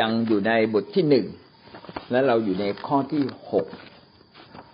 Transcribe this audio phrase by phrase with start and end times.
[0.00, 1.26] ยังอยู่ในบทที่หนึ่ง
[2.10, 3.22] และเราอยู่ในข้อที่
[3.52, 3.66] หก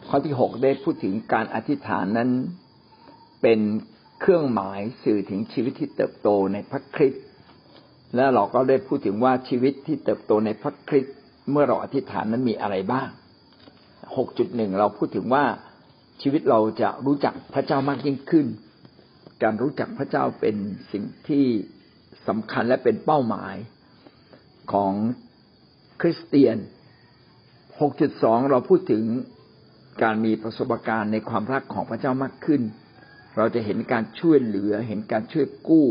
[0.09, 2.31] ข้อที่หกได้พูดถึงการอธิษฐานนั้น
[3.43, 3.61] เป็น
[4.21, 7.23] เครื่องหมายสื่อถึงชีวิตที่เติบโตในพระคริสต์
[8.15, 11.15] และเราก็ได้พูดถึงว่าชีวิตที่เติบโตในพระคริสต์
[11.51, 13.09] เมื่อเราอธิษฐานนั้นมีอะไรบ้าง
[14.17, 15.45] หกจุดหนึ่งเราพูดถึงว่า
[16.23, 18.47] ชีวิตเราจะรู้จักพระเจ้ามากยิ่งขึ้น
[19.43, 20.57] การรู้จักพระเจ้าเป็น
[20.93, 21.45] สิ่งที่
[22.29, 23.55] สำคัญและเป็นเป้าหมาย
[24.73, 24.93] ของ
[26.01, 26.57] คริสเตียน
[27.73, 29.05] 6.2 เราพูดถึง
[30.03, 32.63] การมีประสบการณ์ในความรักของพระเจ้ามากขึ้น
[33.37, 35.87] เราจะเห็นการช่วยเหลือ เห็นการช่วยกู้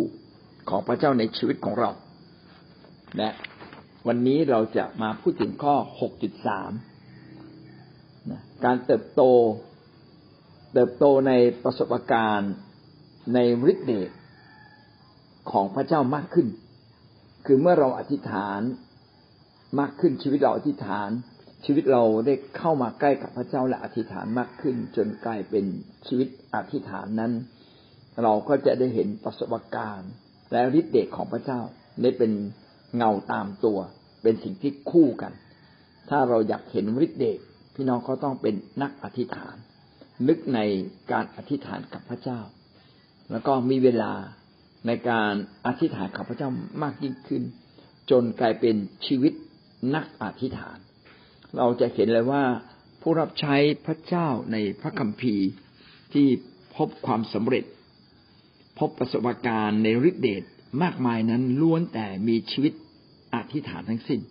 [0.70, 1.92] ของพระเจ้าในชีวิตของเรา
[3.18, 3.30] และ
[4.08, 5.76] วันนี้เราจะมาพูดถึงข้อ
[7.20, 9.22] 6.3 การเติบโต
[10.74, 11.32] เติบโตใน
[11.64, 12.54] ประสบการณ์
[13.34, 13.38] ใน
[13.72, 14.12] ฤทธิ์เดช
[15.52, 16.48] ของพระเจ้ามากขึ้น
[17.52, 18.62] คือเมื่อเราอธิษฐาน
[19.80, 21.10] มากขึ้นชีวิตเราอธิษฐาน
[21.66, 25.66] ชีวิตเราได้เข้ามาใกล้กับพระเจ้าและอธิษฐานมากขึ้น จนกลายเป็น
[26.08, 27.32] ชีวิตอธิษฐานนั้น
[28.24, 30.12] เราก็จะได้เห็นประสบการณ์
[30.52, 31.60] และฤทธิ์เดชของพระเจ้า
[32.02, 32.32] ได้เป็น
[32.98, 33.80] เงาตามตัว
[34.24, 35.34] เป็นสิ่งที่คู่กัน
[36.10, 37.40] ถ้าเราอยากเห็นฤทธิ์เดช
[37.76, 39.56] พี่น้องก็ต้องเป็นนักอธิษฐาน
[40.28, 40.60] นึกใน
[41.12, 42.40] การอธิษฐานกับพระเจ้า
[43.32, 44.14] แล้วก็มีเวลา
[44.88, 45.34] ในการ
[45.66, 46.50] อธิษฐานกับพระเจ้า
[46.82, 47.44] มากยิ่งขึ้น
[48.12, 49.34] จนกลายเป็นชีวิต
[49.96, 50.78] นักอธิษฐาน
[51.58, 52.44] เราจะเห็นเลยว่า
[53.02, 53.56] ผู้รับใช้
[53.86, 55.48] พระเจ้าในพระคัมภีร์
[56.14, 56.28] ที่
[56.76, 57.66] พบความสำเร็จ
[58.80, 60.44] พบประสบการณ์ในฤทธิเดช
[60.84, 62.74] มากมายนั้นล้วนแต่มีชีวิต
[63.34, 64.22] อธิษฐานทั้งสิ้น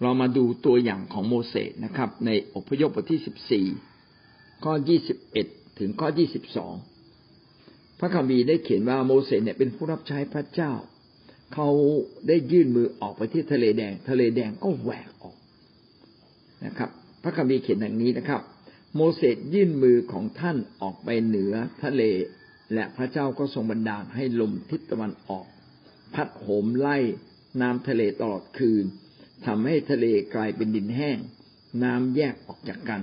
[0.00, 3.66] เรามาดูตัวอย่างของโมเสสนะครับ ในอพยพบทที่สิบสี่
[4.64, 5.46] ข้อยี่สิบเอ็ด
[5.78, 6.74] ถึงข้อยี่สิบสอง
[8.00, 10.72] พระคัมภีร์ได้เขียนว่าโมเสสเนี่ยเป็นผู้รับใช้พระเจ้า
[11.54, 11.68] เขา
[12.28, 15.36] ได้ยื่นมือออกไปที่ทะเลแดง ทะเลแดงก็แหวกออก
[16.66, 16.90] นะครับ
[17.22, 18.42] พระคัมภีร์เขียนอย่างนี้นะครับ
[18.96, 21.54] โมเสสยื่นมือของท่านออกไปเหนือ
[21.84, 22.02] ทะเล
[22.74, 25.46] และพระเจ้าก็ทรงบันดาลให้ลมทิศตะวันออก
[26.14, 26.98] พัดโหมไล่
[27.60, 28.84] น้ำทะเลตลอดคืน
[29.46, 31.18] ทำให้ทะเลกลายเป็นดินแห้ง
[31.84, 33.02] น้ำแยกออกจากกัน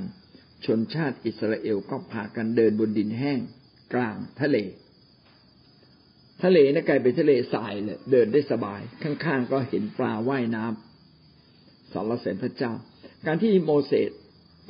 [0.66, 3.40] ชนชาติอิสราเอลก็พากันเดินบนดินแห้ง
[3.94, 4.58] กลางทะเล
[6.42, 12.74] ทะเลนะกลายเป็นทะเลทรายเลยเดินได้สบาย ข้างๆก็เห็นปลาว่ายน้ำสรรเสริญพระเจ้า
[13.26, 14.12] การที่โมเสส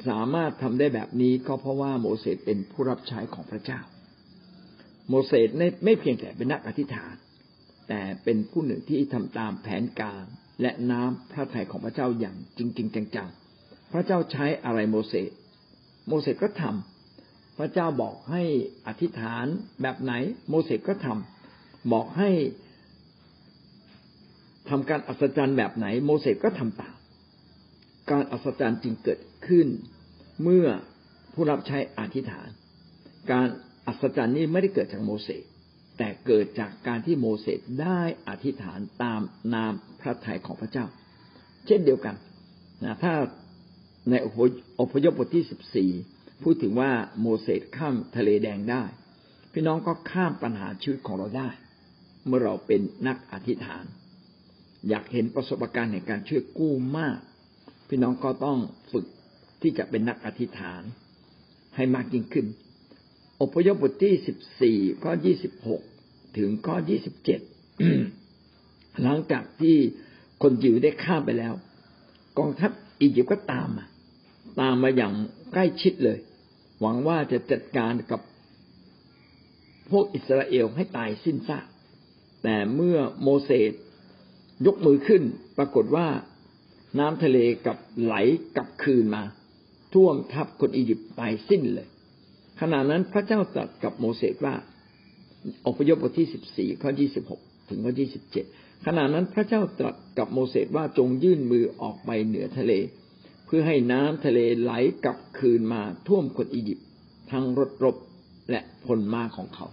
[0.09, 3.79] สามารถทำได้แบบนี้ก็เพราะว่าโมเสสเป็นผู้รับใช้ของพระเจ้า
[5.09, 5.47] โมเสส
[5.83, 7.13] ไม่เพียงแต่เป็นนักอธิษฐาน
[7.89, 10.23] แต่เป็นผู้หนึ่งที่ทำตามแผนการ
[10.61, 15.31] และน้ำพระทัยของพระเจ้าอย่างจริง ๆ จังๆ พระเจ้าใช้อะไรโมเสส
[16.07, 18.43] โมเสสก็ทำพระเจ้าบอกให้
[18.87, 19.45] อธิษฐาน
[19.81, 20.13] แบบไหน
[20.49, 21.32] โมเสสก็ทำ
[21.91, 22.29] บอกให้
[24.69, 26.95] ทำการอัศจรรย์แบบไหน โมเสสก็ทำตาม
[28.11, 29.67] การอัศจรรย์จึงเกิดขึ้น
[30.43, 30.67] เมื่อ
[31.33, 32.49] ผู้รับใช้อธิษฐาน
[33.31, 33.47] การ
[33.87, 35.43] อัศจรรย์นี้ไม่ได้เกิดจากโมเสส
[35.97, 39.21] แต่เกิดจากการที่โมเสสได้อธิษฐานตาม
[39.53, 40.85] นามพระทัยของพระเจ้า
[41.67, 42.15] เช่นเดียวกัน
[42.83, 43.13] นะถ้า
[44.09, 44.13] ใน
[44.79, 45.91] อพยพบทที่สิบสี่
[46.43, 48.83] พูดถึงว่าโมเสสข้ามทะเลแดงได้
[49.53, 51.49] พี่น้องก็ข้ามปัญหาชีวิตของเราได้
[52.27, 53.83] เมื่อเราเป็นนักอธิษฐาน
[54.89, 57.19] อยากเห็นประสบการณ์ในการช่วยกู้มาก
[57.87, 58.57] พี่น้องก็ต้อง
[58.91, 59.05] ฝึก
[59.61, 60.81] ที่จะเป็นนักอธิษฐาน
[61.75, 62.45] ให้มากยิ่งขึ้น
[63.41, 65.81] อพยพบทที่สิบสี่ข้อยี่สิบหก
[66.37, 67.39] ถึงข้อยี่สิบเจ็ด
[69.01, 69.77] หลังจากที่
[70.41, 71.53] คนยิวได้ข้าไปแล้ว
[72.39, 73.85] กองทัพอียิปต์ก็ตามมา
[74.59, 75.13] ตามมาอย่าง
[75.51, 76.19] ใกล้ชิดเลย
[76.79, 78.21] หวังว่าจะจัดการกับ
[79.89, 81.65] พวกอิสราเอลให้ตายสิ้นซาก
[82.43, 83.71] แต่เมื่อโมเสส
[84.65, 85.23] ยกมือขึ้น
[85.57, 86.07] ปรากฏว่า
[86.99, 87.37] น้ำทะเล
[87.67, 88.15] กับไหล
[88.55, 89.23] กลับคืนมา
[89.93, 91.87] ท่วมทับคนอียิปต์ไปสิ้นเลย
[92.61, 94.55] ขณะนั้นพระเจ้าตรัสกับโมเสสว่า
[95.67, 98.45] อพยพบทที่สิบสี่ข้อยี่สิบหกถึงข้อยี่สิบเจ็ด
[98.85, 102.73] ขณะนั้นพระเจ้าตรัสกับโมเสสว่าจงยื่นมือออกไปเหนือทะเล
[103.45, 104.71] เพื่อให้น้ำทะเลไหล
[105.05, 106.87] กลับคืนมาท่วมคนอียิปต์
[107.31, 107.95] ทั้งรถรบ
[108.49, 109.65] และพลมาของเขา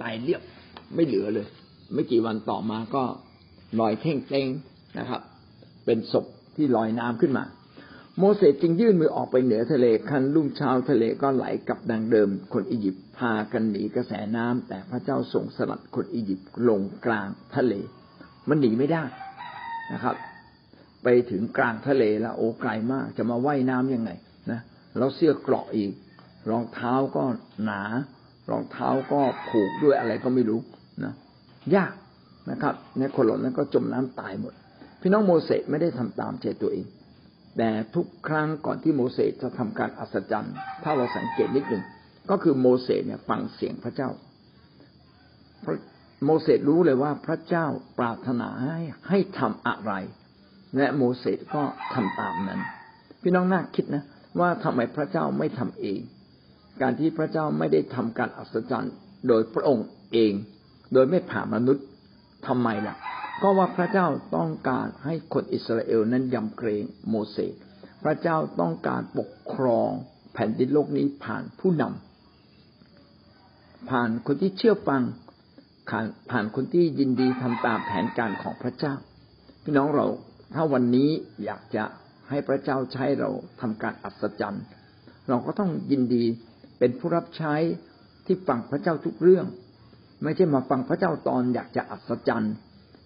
[0.00, 0.42] ตายเรียบ
[0.94, 1.46] ไม่เหลือเลย
[1.92, 3.04] ไม่กี่วันต่อมาก็
[3.80, 4.48] ลอยเท่งเต้ง
[4.98, 5.20] นะครับ
[5.84, 6.26] เป็นศพ
[6.56, 7.44] ที่ลอยน้ำขึ้นมา
[8.18, 17.72] โมเสสจึงยื่นมือออกไปเหนือทะเลคันลุ่มช้าทะเลก็ไหลกลับดังเดิม คนอียิปต์พากันหนีกระแสน้ำแต่พระเจ้าส่งสลัดคนอียิปต์ลงกลางทะเล
[18.48, 19.04] มันหนีไม่ได้
[19.92, 20.16] นะครับ
[21.02, 24.10] ไปถึงกลางทะเลแล้วโอ้ไกลมาก จะมาว่ายน้ํำยังไง
[24.50, 24.60] นะ
[24.96, 25.92] แล้วเสื้อเกราะอีก
[26.50, 27.24] รองเท้าก็
[27.64, 27.82] หนา
[28.50, 30.60] รองเท้าก็ผูกด้วยอะไรก็ไม่รู้
[31.04, 31.14] นะ
[31.76, 31.92] ยาก
[32.50, 34.54] นะครับในคนเหล่านั้นก็จมน้ำตายหมด
[35.00, 36.86] พี่น้องโมเสสไม่ได้ทำตามใจตัวเอง
[37.58, 41.84] แต่ทุกครั้งก่อนที่โมเสสจะทำการอัศจรรย์ ถ้าเราสังเกตนิดหนึ่ง
[42.30, 44.08] ก็คือโมเสสเนี่ยฟังเสียงพระเจ้า
[46.24, 47.66] โมเสสรู้เลยว่าพระเจ้า
[47.98, 48.78] ปรารถนาให้
[49.08, 49.92] ให้ทำอะไร
[50.76, 51.62] และโมเสสก็
[51.94, 52.60] ทำตามนั้น
[53.22, 54.04] พี่น้องน่าคิดนะ
[54.40, 56.00] ว่าทำไมพระเจ้าไม่ทำเอง
[56.80, 58.94] การที่พระเจ้าไม่ได้ทำการอัศจรรย์
[59.28, 60.32] โดยพระองค์เอง
[60.92, 61.86] โดยไม่ผ่านมนุษย์
[62.46, 62.96] ทำไมล่ะ
[63.42, 64.06] ก็ว่าพระเจ้า
[64.36, 67.54] ต้องการให้คนอิสราเอลนั้นยำเกรงโมเสส
[68.02, 69.90] พระเจ้าต้องการปกครอง
[70.34, 75.02] แผ่นดินโลกนี้ผ่านผู้นำผ่านคนที่เชื่อฟัง
[76.30, 78.94] ผ่านคนที่ยินดีทำตามแผนการของพระเจ้า
[79.62, 80.06] พี่น้องเรา
[80.54, 81.10] ถ้าวันนี้
[81.44, 81.84] อยากจะ
[82.28, 83.30] ให้พระเจ้าใช้เรา
[83.60, 84.64] ทำการอัศจรรย์
[85.28, 86.24] เราก็ต้องยินดี
[86.78, 87.54] เป็นผู้รับใช้
[88.26, 89.46] ที่ฟังพระเจ้าทุกเรื่อง
[90.22, 92.54] ไม่ใช่มาฟังพระเจ้าตอนอยากจะอัศจรรย์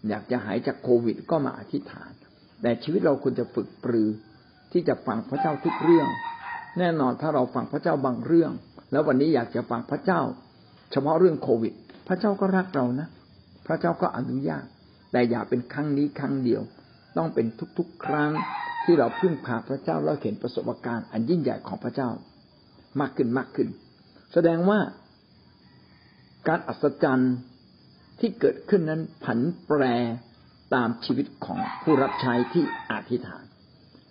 [0.08, 2.10] อยากจะหายจากโควิดก็มาอธิษฐาน
[2.62, 4.08] แต่ชีวิตเราควรจะฝึกปรือ
[4.72, 6.08] ที่จะฟังพระเจ้าทุกเรื่อง
[6.78, 8.52] แน่นอนถ้าเราฟังพระเจ้าบางเรื่อง
[8.92, 10.20] แล้ววันนี้อยากจะฟังพระเจ้า
[10.92, 11.72] เฉพาะเรื่องโควิด
[12.08, 13.08] พระเจ้าก็รักเรานะ
[13.66, 14.64] พระเจ้าก็อนุญาต
[15.12, 16.62] แต่อย่าเป็นครั้งนี้ครั้งเดียว
[17.16, 17.46] ต้องเป็น
[17.78, 18.30] ทุกๆ ครั้ง
[18.84, 22.10] ที่เราพึ่งพาพระเจ้าแล้วเห็นประสบการณ์อันยิ่งใหญ่ของพระเจ้า
[23.00, 23.68] มากขึ้นมากขึ้น
[24.32, 24.78] แสดงว่า
[26.48, 27.34] การอัศจรรย์
[28.20, 29.82] ที่เกิดขึ้นนั้นผันแปร
[30.74, 33.44] ตามชีวิตของผู้รับใช้ที่อธิษฐาน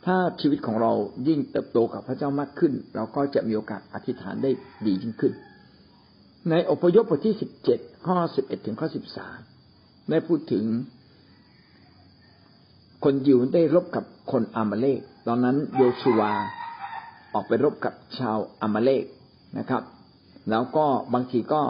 [0.06, 0.94] ถ้าชีวิตของเรา
[1.28, 4.52] ยิ่งเติบโตกับพระเจ้ามากขึ้น เราก็จะมีโอกาสอธิษฐานได้
[4.86, 5.34] ดียิ่งขึ้น
[6.50, 9.40] ในอพยพบทที่สิบเจ็ดข้อสิบเอ็ดถึงข้อสิบสาม
[10.10, 10.64] ได้พูดถึง
[13.04, 16.32] คนยิวได้รบกับคนอามาเลก ตอนนั้นโยชูวา
[17.34, 19.04] ออกไปรบกับชาวอามาเลก
[19.58, 19.84] นะครับ
[20.50, 21.62] แล้วก็บางทีก็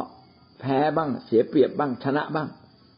[0.61, 2.47] แพ้บ้างเสียเปรียบบ้างชนะบ้าง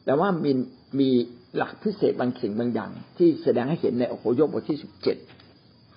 [0.05, 0.51] แต่ว่ามี
[0.99, 1.09] มี
[1.55, 5.17] หลักพิเศษบางสิ่งบางอย่าง ที่แสดงให้เห็นในอพยพบทที่สิบเจ็ด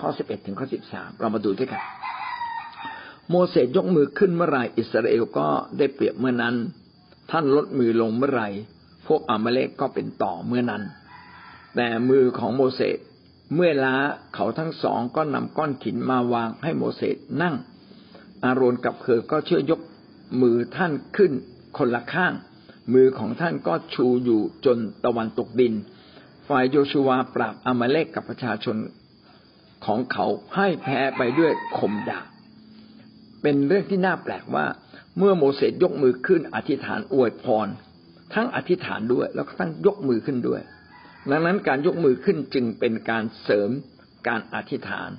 [0.00, 1.82] ข้อสิบเอ็ดถึงข้อสิบสามเรามาดูด้วยกัน
[3.30, 5.46] โมเสสยกมือขึ้นเมื่อไรอิสราเอลก็
[5.78, 6.54] ได้เปรียบเมื่อนั้น
[7.30, 8.42] ท่านลดมือลงเมื่อไร
[9.06, 10.82] พวกอามาเลกก็เป็นต่อเมื่อนั้น
[11.76, 12.98] แต่มือของโมเสส
[13.54, 13.96] เมื่อล้า
[14.34, 17.54] เขาทั้งสองก็นำก้อนหินมาวางให้โมเสสนั่ง
[18.44, 19.80] อาโรนกับเคอก็เชื่อยก
[20.42, 21.32] มือท่านขึ้น
[21.78, 22.32] คนละข้าง
[22.94, 25.74] มือของท่านก็ชูอยู่จนตะวันตกดิน
[26.48, 28.76] ฝ่ายโยชูวาปราบอามาเลกกับประชาชน
[29.86, 30.26] ของเขา
[30.56, 32.26] ให้แพ้ไปด้วยคมดาบ
[33.42, 34.66] เป็นเรื่องที่น่าแปลกว่า
[35.18, 37.68] เมื่อโมเสสยกมือขึ้นอธิษฐานอวยพร
[38.34, 40.60] ทั้งอธิษฐานด้วยแล้วก็ทั้งยกมือขึ้นด้วย
[41.30, 43.70] ดังนั้นการยกมือขึ้นจึงเป็นการเสริม
[44.28, 45.10] การอธิษฐาน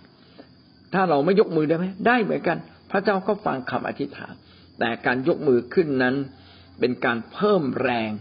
[0.93, 2.57] ถ้าเราไม่ยกมือได้ไหมได้เหมือนกัน
[2.91, 4.33] พระเจ้าก็ฟังคำอธิษฐาน
[4.79, 6.15] แต่การยกมือขึ้นนั้น
[6.79, 8.11] เป็นการเพิ่มแรง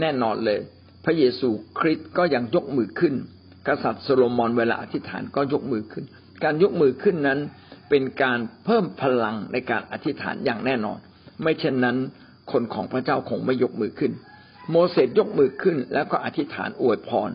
[0.00, 0.60] แน่นอนเลย
[1.04, 3.14] พระเยซูคริสต์ก็ยังยกมือขึ้น
[3.68, 6.04] กษัตริย์โซโลมอนเวลาอธิษฐานก็ยกมือขึ้น
[6.44, 7.38] การยกมือขึ้นนั้น
[7.90, 10.98] เป็นการเพิ่มพลังในการอธิษฐานอย่างแน่นอน
[11.42, 11.96] ไม่เช่นนั้น
[12.52, 14.12] คนของพระเจ้าคงไม่ยกมือขึ้น
[14.70, 17.30] โมเสสยกมือขึ้น แล้วก็อธิษฐานอวยพร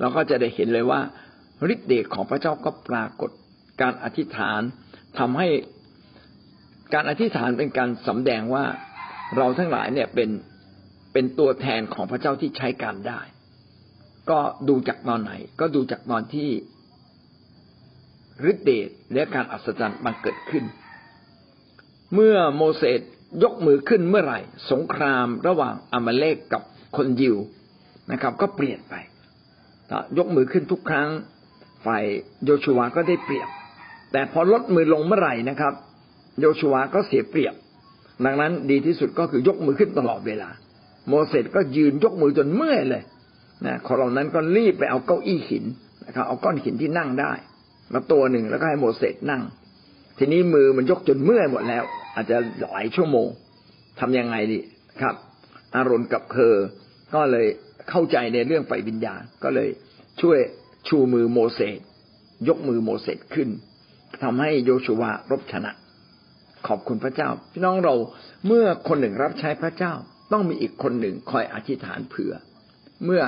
[0.00, 1.00] เราก็จะได้เห็นเลยว่า
[1.72, 3.30] ฤทธิ์เดชของพระเจ้าก็ปรากฏ
[3.80, 4.60] การอธิษฐาน
[5.18, 5.48] ทำให้
[6.94, 8.64] การอธิษฐานเป็นการสำแดงว่า
[9.36, 10.30] เราทั้งหลายเนี่ยเป็น
[11.12, 13.20] เป็นตัวแทนของพระเจ้าที่ใช้การได้
[14.30, 16.50] ก็ดูจากตอนไหน ก็ดูจากตอนที่
[18.50, 20.64] ฤทธิเดชและการอัศจรรย์มันเกิดขึ้น
[22.14, 23.00] เมื่อโมเสส
[23.42, 26.62] ยกมือขึ้นเมื่อไหร่ สงครามระหว่างอามาเลกกับ
[26.96, 27.36] คนยิว
[28.12, 28.94] นะครับ ก็เปลี่ยนไป
[30.18, 31.08] ยกมือขึ้นทุกครั้ง
[31.86, 32.04] ฝ่าย
[32.44, 33.48] โยชูวาก็ได้เปรียบ
[34.12, 35.74] แต่พอลดมือลงเมื่อไหร่นะครับ
[36.40, 37.54] โยชูวาก็เสียเปรียบ
[38.24, 40.50] ดังนั้นดีที่สุดก็คือยกมือขึ้นตลอดเวลา
[41.08, 43.02] โมเสสก็ยืนยกมือจนเมื่อยเลย
[43.66, 45.64] นะคนเหล่านั้นก็รีบไปเอาเก้าอี้หิน
[46.06, 47.32] นะครับเอาก้อนหินที่นั่งได้
[47.92, 49.42] มาตัวหนึ่งแล้วก็ให้โมเสสนั่ง
[50.18, 51.84] ทีนี้มือมันยกจนเมื่อยหมดแล้ว
[52.14, 53.28] อาจจะหลายชั่วโมง
[54.00, 54.58] ทํำยังไงดี
[55.00, 55.14] ครับ
[55.74, 56.56] อารอนกับเคอ
[57.14, 57.46] ก็เลย
[57.90, 59.68] เข้าใจในเรื่องไฟวิญญาณก็เลย
[60.20, 60.38] ช่วย
[60.88, 61.78] ชูมือโมเสส
[62.48, 63.48] ยกมือโมเสสขึ้น
[64.22, 65.72] ทำให้โยชูวารบชนะ
[66.68, 67.94] ขอบคุณพระเจ้า พี่น้องเรา
[68.46, 69.92] เมื่อคนหนึ่งรับใช้พระเจ้า
[70.32, 72.32] ต้องมีอีกคนหนึ่งคอยอธิษฐานเผื่อ
[73.04, 73.22] เมื่อ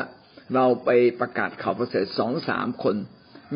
[0.55, 2.97] เราไปประกาศข่าวประเสริฐสองสามคน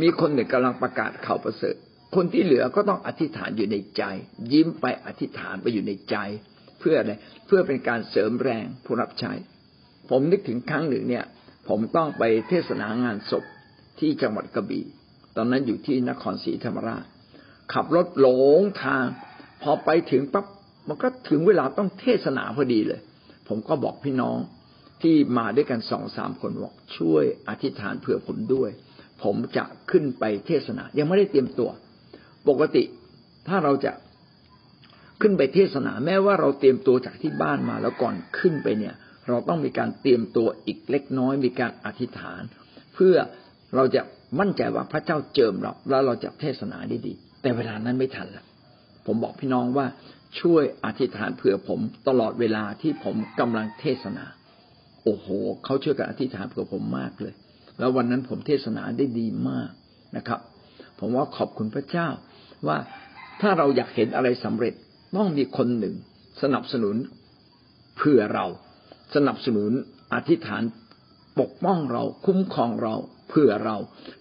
[0.00, 1.74] มีคนหนึ่งกำลังประกาศข่าวประเสริฐ
[2.14, 4.02] คนที่เหลือก็ต้องอธิษฐานอยู่ในใจ
[4.52, 6.16] ยิ้มไปอธิษฐานไปอยู่ในใจ
[6.78, 7.12] เพื่ออะไร
[7.46, 9.32] เพื่อเป็นการเสริมแรงผู้รับใช้
[10.10, 11.24] ผมนึกถึงครั้งหนึ่งเนี่ย
[11.68, 13.44] ผมต้องไปเทศนางานศพ
[13.98, 14.84] ที่จังหวัดกระบี่
[15.36, 17.04] ตอนนั้นอยู่ที่นครศรีธรรมราช
[17.72, 19.04] ขับรถหลงทาง
[19.64, 20.46] พอไปถึงปั๊บ
[20.88, 23.00] มันก็ถึงเวลาต้องเทศนาพอดีเลย
[23.48, 24.38] ผมก็บอกพี่น้อง
[25.02, 28.70] ที่มาด้วยกันสองสามคนบอกช่วยอธิษฐานเผื่อผมด้วย
[29.22, 31.70] ผมจะขึ้นไปเทศนา ยังไม่ได้เตรียมตัว
[32.48, 32.84] ปกติ
[33.48, 33.92] ถ้าเราจะ
[35.20, 38.94] ขึ้นไปเทศนา แม้ว่าเราเตรียมตัวจากที่บ้านมาแล้วก่อนขึ้นไปเนี่ย
[39.28, 42.42] เราต้องมีการเตรียมตัวอีกเล็กน้อย มีการอธิษฐาน
[42.94, 43.14] เพื่อ
[43.74, 44.02] เราจะ
[44.40, 48.44] มั่นใจว่าพระเจ้าเจิมเราแล้วเราจะเทศนาได้ดี แต่เวลานั้นไม่ทันละ
[49.06, 49.86] ผมบอกพี่น้องว่า
[50.40, 54.24] ช่วยอธิษฐานเผื่อผมตลอดเวลาที่ผมกำลังเทศนา
[55.04, 55.26] โอ้โห
[55.64, 57.34] เขาช่วยกันอธิษฐานเผื่อผมมากเลย
[57.78, 59.70] แล้ววันนั้นผมเทศนาได้ดีมาก
[60.16, 60.40] นะครับ
[61.00, 62.08] ผมว่าขอบคุณพระเจ้า
[62.66, 62.76] ว่า
[63.40, 64.74] ถ้าเราอยากเห็นอะไรสำเร็จ
[65.16, 65.94] ต้องมีคนหนึ่ง
[66.42, 66.96] สนับสนุน
[67.98, 68.46] เพื่อเรา
[69.14, 69.70] สนับสนุน
[70.14, 70.62] อธิษฐาน
[71.40, 72.94] ปกป้องเราคุ้มครองเรา
[73.30, 73.76] เพื่อเรา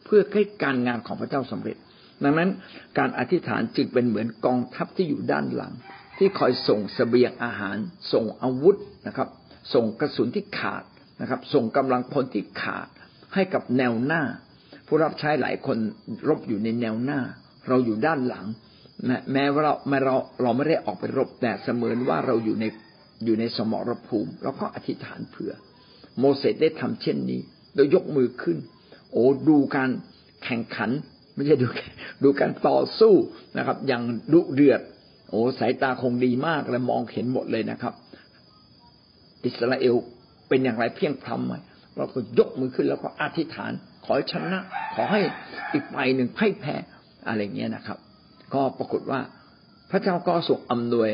[0.05, 1.77] เพื่อให้การงานของพระเจ้าสำเร็จ
[2.23, 2.49] ดังนั้น
[2.97, 5.73] การอธิษฐานจึงเป็นเหมือนกองทัพที่อยู่ด้านหลัง
[6.17, 7.77] ที่คอยส่งสเสบียงอาหาร
[8.13, 8.75] ส่งอาวุธ
[9.07, 9.29] นะครับ
[9.73, 10.83] ส่งกระสุนที่ขาด
[11.21, 12.87] นะครับ ส่งกำลังพลที่ขาด
[13.33, 14.23] ให้กับแนวหน้า
[14.87, 15.77] ผู้รับใช้หลายคน
[16.27, 17.19] รบอยู่ในแนวหน้า
[17.67, 18.45] เราอยู่ด้านหลัง
[19.09, 22.65] นะแม้ว่าเราไม่เราเราไม่ได้ออกไปรบแต่เสมือนว่าเราอยู่ใน
[23.25, 25.53] อยู่ในสมรภูมิเราก็อธิษฐานเผื่อ
[26.19, 27.41] โมเสสได้ทำเช่นนี้
[27.75, 28.57] โดยยกมือขึ้น
[29.11, 29.89] โอ้ดูการ
[30.43, 30.91] แข่งขัน
[31.35, 31.67] ไม่ใช่ดู
[32.23, 33.13] ดูการต่อสู้
[33.57, 34.01] นะครับ อย่าง
[34.33, 34.81] ดุเดือด
[35.29, 37.93] โอ้สายตาคงดีมากและมองเห็นหมดเลยนะครับ
[39.45, 39.95] อิสราเอล
[40.49, 41.53] เป็นอย่างไรเพียงพรำไหม
[41.97, 43.71] เราก็ยกมือขึ้นแล้วก็อธิษฐาน
[44.05, 44.59] ขอชนะ
[44.95, 45.21] ขอให้
[45.73, 46.75] อีกฝ่ายหนึ่งพ่แพ้
[47.27, 47.97] อะไรเงี้ยนะครับ
[48.53, 49.19] ก็ปรากฏว่า
[49.91, 51.09] พระเจ้าก็ทรงอำนวย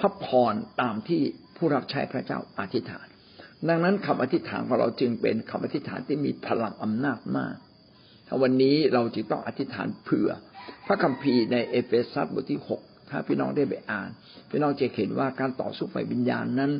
[0.00, 1.22] พระพรตามที่
[1.56, 3.06] ผู้รับใช้พระเจ้าอธิษฐาน
[3.68, 7.54] ดังนั้นคำอธิษฐานของเราจึงเป็นคำอธิษฐานที่มีพลังอำนาจมาก
[8.42, 10.30] วันนี้เราจึงต้องอธิษฐานเผื่อ
[10.86, 14.10] พระคัมภีร์ในเอเฟซัสบทที่หกถ้าพี่น้องได้ไปอ่าน
[14.50, 16.72] พี่น้องจะเห็นว่าการต่อสู้ฝ่ายวิญญาณนั้น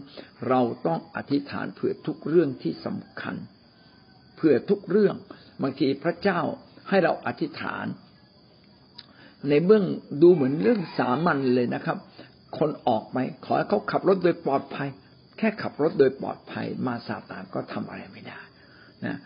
[0.48, 3.36] เราต้องอธิษฐานเผื่อทุกเรื่องที่สำคัญ
[4.36, 5.16] เผื่อทุกเรื่อง
[5.62, 6.40] บางทีพระเจ้า
[6.88, 7.86] ให้เราอธิษฐาน
[9.48, 9.84] ในเบื้อง
[10.22, 11.98] ดูเหมือนเรื่องสามัญเลยนะครับ
[12.58, 14.88] คนออกไปขอให้เขาขับรถโดยปลอดภัย
[15.38, 18.40] แค่ขับรถโดยปลอดภัยมาซาตานก็ทำอะไรไม่ได้
[19.06, 19.18] นะ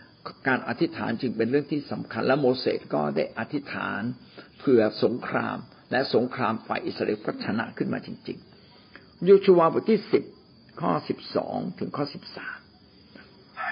[0.47, 4.03] การอธิษฐานจึงเป็นเรื่องที่สำคัญ และโมเสสก็ได้อธิษฐาน
[4.59, 5.57] เผื่อสงคราม
[5.93, 10.25] และสงครามฝ่ายอิสราเอลก็ชนะขึ้นมาจริงๆโยชูวาบทที่สิบ
[10.81, 12.59] ข้อสิบสองถึงข้อสิบสาม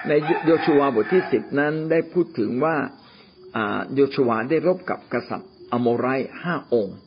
[0.07, 0.11] ใน
[0.45, 2.75] โยชูวาบทที่สิบนั้นได้พูดถึงว่า
[3.95, 6.07] โยชูวาได้รบกับกษัตริย์อโมไร
[6.43, 6.97] ห้าองค์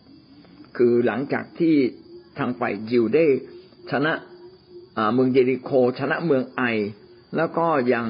[0.76, 1.74] คือหลังจากที่
[2.38, 3.26] ทางฝ่ายยิวได้
[3.90, 4.12] ชนะ
[5.14, 6.62] เมืองเยริโคชนะเมืองไอ
[7.36, 8.06] แล้วก็ยัง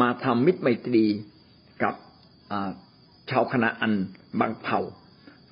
[0.00, 1.04] มาทำมิตรไมตรี
[1.82, 1.94] กับ
[3.30, 3.92] ชาวคณะอัน
[4.40, 4.80] บางเผ่า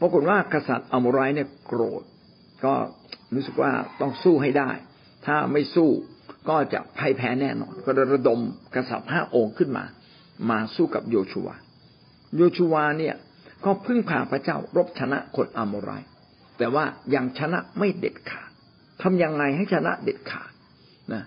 [0.00, 2.02] ปรากฏว่ากษัตริย์อโมไรเนี่ยโกรธ
[2.64, 2.74] ก็
[3.34, 4.70] รู้สึกว่าต้องสู้ให้ได้
[5.26, 5.90] ถ้าไม่สู้
[6.48, 8.40] ก็จะพ่ายแพ้แน่นอน ก็ระดม
[8.74, 9.84] กษัตริย์ห้าองค์ขึ้นมา
[10.50, 11.48] มาสู้กับโยชัว
[12.36, 13.14] โยชัวเนี่ย
[13.64, 16.02] ก็พึ่งพาพระเจ้ารบชนะคนอามราย
[16.58, 16.84] แต่ว่า
[17.14, 18.50] ยังชนะไม่เด็ดขาด
[19.02, 20.52] ทำยังไงให้ชนะเด็ดขาด
[21.12, 21.22] นะ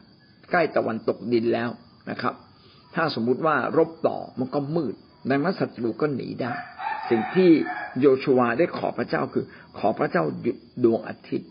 [0.51, 1.69] ใกล้ตะวันตกดินแล้ว
[2.09, 2.33] นะครับ
[2.95, 4.95] ถ้าสมมุติว่ารบต่อมันก็มืด
[5.29, 6.53] ดังนั้นศัตรูก็หนีได้
[7.09, 7.49] สิ่งที่
[7.99, 9.45] โยชัวได้ขอพระเจ้าคือ
[9.77, 11.49] ขอพระเจ้าหยุดดวงอาทิตย์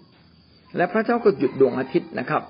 [0.77, 2.43] และพระเจ้าก็หยุดดวงอาทิตย์นะครับ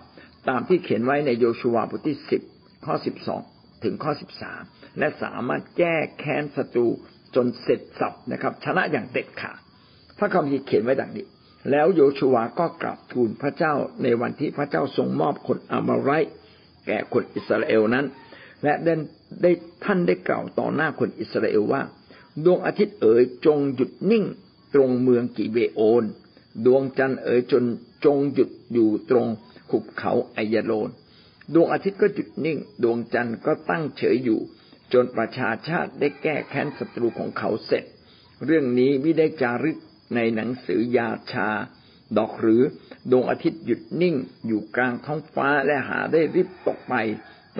[0.48, 2.42] ตามที่เขียนไว้ในโยชัวบทที่สิบ
[2.86, 3.42] ข้อสิบสอง
[3.84, 4.62] ถึงข้อสิบสาม
[4.98, 6.88] และสามารถแก้แค้นศัตรู
[7.34, 9.58] จนเสร็จสับนะครับ ชนะอย่างเด็ดขาด
[10.18, 11.26] พระคัมภีร์เขียนไว้ดังนี้
[11.70, 16.10] แล้วโยชูวาก็กราบทูลพระเจ้าในวันที่พระเจ้าทรงมอบคนอามาไร
[16.86, 18.06] แก่คนอิสราเอลนั้น
[18.64, 18.94] และได้
[19.42, 19.50] ได้
[19.84, 21.82] ท่านได้กล่าวต่อหน้าคนอิสราเอลว่า
[22.44, 24.24] ดวงอาทิตย์เอ๋ยจงหยุดนิ่ง
[24.74, 26.04] ตรงเมืองกิเบโอน
[26.66, 27.64] ดวงจันทร์เอ๋ยจน
[28.04, 29.26] จงหยุดอยู่ตรง
[29.70, 30.88] ขุบเขาไอยาโลน
[31.54, 34.40] ดวงอาทิตย์ก็หยุดนิ่ง ดวงจันทร์ก็ตั้งเฉยอยู่
[34.92, 37.84] จนประชาชาติได้แก้แค้นศัตรูของเขาเสร็จ
[38.44, 39.78] เรื่องนี้ไม่ได้จารึก
[40.14, 41.48] ในหนังสือยาชา
[42.18, 42.62] ดอกหรือ
[43.10, 44.16] ดวงอาทิตย์หยุดนิ่ง
[44.46, 46.94] อยู่กลางท้องฟ้าและหาได้ริบตกไป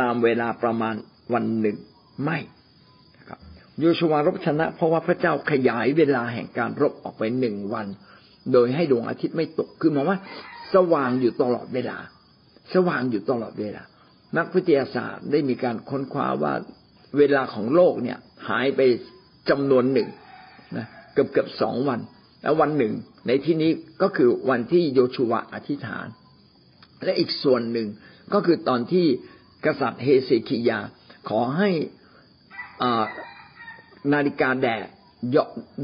[0.00, 0.94] ตามเวลาประมาณ
[1.34, 1.76] วันหนึ่ง
[2.24, 2.38] ไม่
[3.28, 3.38] ครับ
[3.78, 7.86] โยชัวรบชนะ เพราะว่าพระเจ้าขยายเวลาแห่งการรบออกไปหนึ่งวัน
[8.52, 10.18] โดยให้ดวงอาทิตย์ไม่ตกคือหมายว่า
[10.74, 11.98] สว่างอยู่ตลอดเวลา
[12.74, 13.82] สว่างอยู่ตลอดเวลา
[14.38, 16.54] นักวิทยาศาสตร์ได้มีการค้นคว้าว่า
[17.18, 18.80] เวลาของโลกเนี่ย หายไป
[19.50, 20.08] จำนวนหนึ่ง
[20.76, 22.00] นะเกือบเกือบสองวัน
[22.42, 22.92] แล้ววันหนึ่ง
[23.26, 23.70] ในที่นี้
[24.02, 26.06] ก็คือวันที่โยชูวาอธิษฐาน
[27.04, 27.88] และอีกส่วนหนึ่ง
[28.34, 29.06] ก็คือตอนที่
[29.66, 30.78] กษัตริย์เฮเซคิยา
[31.28, 31.70] ขอให้
[34.12, 34.86] นาฬิกาแดด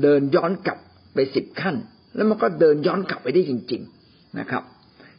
[0.02, 0.78] เดินย้อนกลับ
[1.14, 1.76] ไปสิบขั้น
[2.14, 4.62] แล้วมันก็เดินย้อนกลับไปได้จริง ๆนะครับ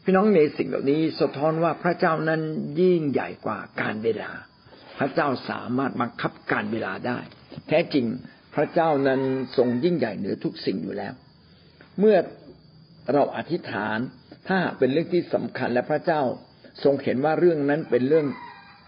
[0.03, 2.41] พี่น้องในสิ่งเหล่านี้สะท้อนว่าพระเจ้านั้น
[2.81, 4.31] ยิ่งใหญ่กว่าการเวลา
[4.97, 7.19] พระเจ้าสามารถบังคับการเวลาได้
[7.67, 8.05] แท้จริง
[8.55, 9.21] พระเจ้านั้น
[9.57, 11.13] ทรงยิ่งใหญ่เหนือทุกสิ่งอยู่แล้ว
[11.99, 12.17] เมื่อ
[13.13, 13.97] เราอธิษฐาน
[14.47, 16.21] ถ้าเป็นเรื่องที่สำคัญและพระเจ้า
[16.83, 18.27] ทรงเห็นว่าเรื่องนั้นเป็นเรื่อง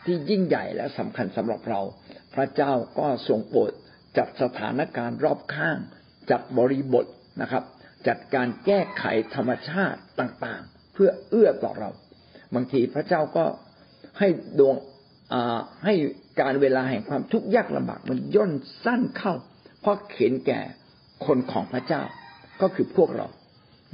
[0.05, 1.81] ที่ยิ่งใหญ่และสำคัญสำหรับเรา
[2.35, 3.71] พระเจ้าก็ทรงโปรด
[4.17, 5.77] จัดสถานการณ์รอบข้าง
[6.31, 7.05] จัดบริบท
[7.41, 7.63] นะครับ
[8.07, 9.05] จัดการแก้ไข
[9.35, 11.89] ธรรมชาติต่างๆ เพื่อเอื้อต่อเรา
[12.55, 13.45] บางทีพระเจ้าก็
[14.19, 14.27] ให้
[14.59, 14.75] ดวง
[15.85, 15.93] ให้
[16.41, 18.51] การเวลาแห่งความทุกข์ยากลำบากมันย่น
[18.85, 19.33] สั้นเข้า
[19.81, 20.61] เพราะเข็นแก่
[21.25, 22.03] คนของพระเจ้า
[22.61, 23.27] ก็คือพวกเรา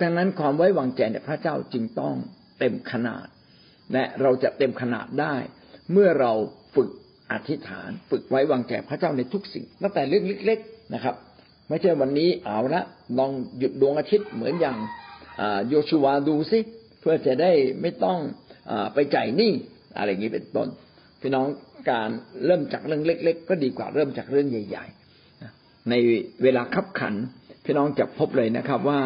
[0.01, 2.15] ดังนั้นความไว้วางใจในพระเจ้าจึงต้อง
[2.59, 3.25] เต็มขนาด
[3.93, 5.35] และเราจะเต็มขนาดได้
[5.93, 6.31] เมื่อเรา
[6.75, 6.89] ฝึก
[7.31, 11.15] อธิษฐาน ฝึกไว้วางใจพระเจ้าในทุกสิ่ง ตั้งแต่เรื่องเล็ก ๆนะครับ
[11.69, 12.81] ไม่ใช่วันนี้เอาละ
[13.17, 14.77] ลองหยุดดวงอาทิตย์เหมือนอย่าง
[15.67, 16.59] โยชูวาดูซิ
[16.99, 18.17] เพื่อจะได้ไม่ต้อง
[18.69, 19.51] อไปจ่ายหนี้
[19.97, 20.67] อะไรอย่างนี้เป็นต้น
[21.21, 21.47] พี่น้อง
[21.91, 22.09] การ
[22.45, 24.85] เริ่มจากเรื่องเล็ก ๆ ก็ดีกว่าเริ่มจากเรื่องใหญ่
[25.37, 25.93] ๆ ใน
[26.43, 27.13] เวลาขับขัน
[27.65, 28.99] พี่น้องจะพบเลยนะครับว่า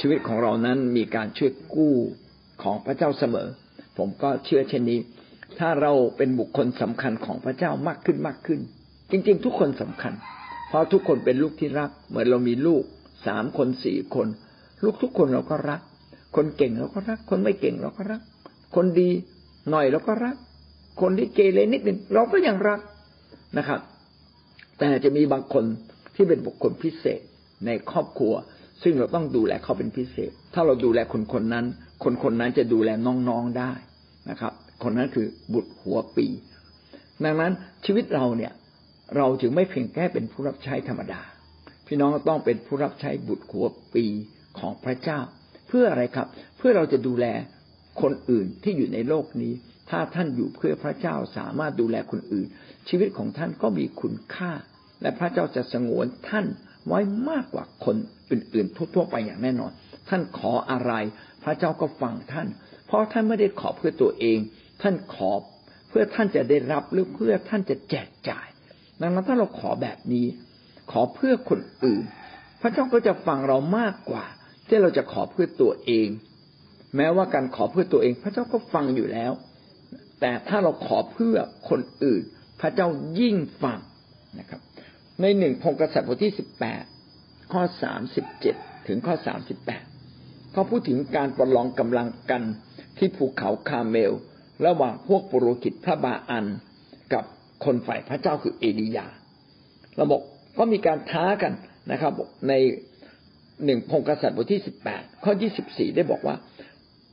[0.00, 1.94] ชีวิตของเรานั้นมีการช่วยกู้
[2.62, 3.48] ของพระเจ้าเสมอ
[3.98, 4.98] ผมก็เชื่อเช่นนี้
[5.58, 8.60] ถ้าเราเป็นบุคคลสำคัญของพระเจ้ามากขึ้นมากขึ้น
[9.10, 10.12] จริง ๆ ทุกคนสำคัญ
[10.68, 12.82] เพราะทุกคนเป็นลูกที่รัก เหมือนเรามีลูก
[13.26, 14.28] สามคนสี่คน
[14.84, 15.80] ลูกทุกคนเราก็รัก
[16.36, 18.20] คนเก่งเราก็รัก คนไม่เก่งเราก็รัก
[18.76, 19.10] คนดี
[19.70, 20.36] หน่อยเราก็รัก
[21.00, 22.80] คนที่เกเรนิดหนึ่งเราก็ยังรัก
[23.58, 23.80] นะครับ
[24.78, 25.64] แต่จะมีบางคน
[26.14, 27.20] ที่เป็นบุคคลพิเศษ
[27.66, 28.34] ในครอบครัว
[28.82, 31.66] ซึ่งเราต้องดูแลเขาเป็นพิเศษ ถ้าเราดูแลคนคนนั้น
[32.04, 32.90] คนคนนั้นจะดูแล
[33.28, 33.72] น้องๆได้
[34.30, 34.52] นะครับ
[34.82, 36.26] คนนั้นคือบุตรหัวปี
[37.24, 37.52] ดังนั้น
[37.84, 38.52] ชีวิตเราเนี่ย
[39.16, 41.22] เราจึงไม่เพียงแค่เป็นผู้รับใช้ธรรมดา
[41.86, 44.06] พี่น้องต้องเป็นผู้รับใช้บุตรขัวปี
[44.58, 45.20] ของพระเจ้า
[45.68, 46.26] เพื่ออะไรครับ
[46.58, 47.26] เพื่อเราจะดูแล
[48.02, 49.52] คนอื่นที่อยู่ในโลกนี้
[49.90, 52.46] ถ้าท่านอยู่เพื่อพระเจ้าสามารถดูแลคนอื่น
[52.88, 54.52] ชีวิตของท่านก็มีคุณค่า
[55.02, 56.46] และพระเจ้าจะสงวนท่าน
[56.86, 57.96] ไว้มากกว่าคน
[58.30, 59.72] อื่นๆทั่วๆไปอย่างแน่นอน
[60.08, 60.92] ท่านขออะไร
[61.44, 62.48] พระเจ้าก็ฟังท่าน
[62.86, 64.38] เพราะท่านไม่ได้ขอเพื่อตัวเอง
[64.82, 65.30] ท่านขอ
[65.88, 68.46] เพื่อท่านจะได้รับหรือเพื่อท่านจะแจกจ่าย
[69.00, 70.26] ดังนั้นถ้าเราขอแบบนี้
[70.90, 72.04] ขอเพื่อคนอื่น
[72.60, 74.24] พระเจ้าก็จะฟังเรามากกว่า
[74.68, 76.08] ที่เราจะขอเพื่อตัวเอง
[76.96, 79.32] แม้ว่าการขอเพื่อตัวเอง พระเจ้าก็ฟังอยู่แล้ว
[80.20, 81.36] แต่ถ้าเราขอเพื่อ
[81.68, 82.22] คนอื่น
[82.60, 82.88] พระเจ้า
[83.20, 83.78] ยิ่งฟัง
[84.38, 84.60] นะครับ
[85.20, 86.84] ในหนึ่งพงกษัตริย์บทที่สิบแปด
[87.52, 88.56] ข้อสามสิบเจ็ด
[88.88, 89.84] ถึงข้อสามสิบแปด
[90.52, 92.42] เขาพูดถึงการประลองกำลังกัน
[92.98, 94.12] ที่ภูเขาคาเมล
[94.66, 96.46] ระหว่างพวกปุโรหิตพระบาอัน
[97.12, 97.24] กับ
[97.64, 99.06] คนฝ่ายพระเจ้าคือเอลียา
[99.96, 100.22] เราบอก
[100.58, 101.52] ก็มีการท้ากัน
[101.92, 102.12] นะครับ
[102.48, 102.52] ใน
[103.64, 106.36] หนึ่งพงกษัตริย์บทที่สิบแปดข้อยี่สิบสี่ได้บอกว่า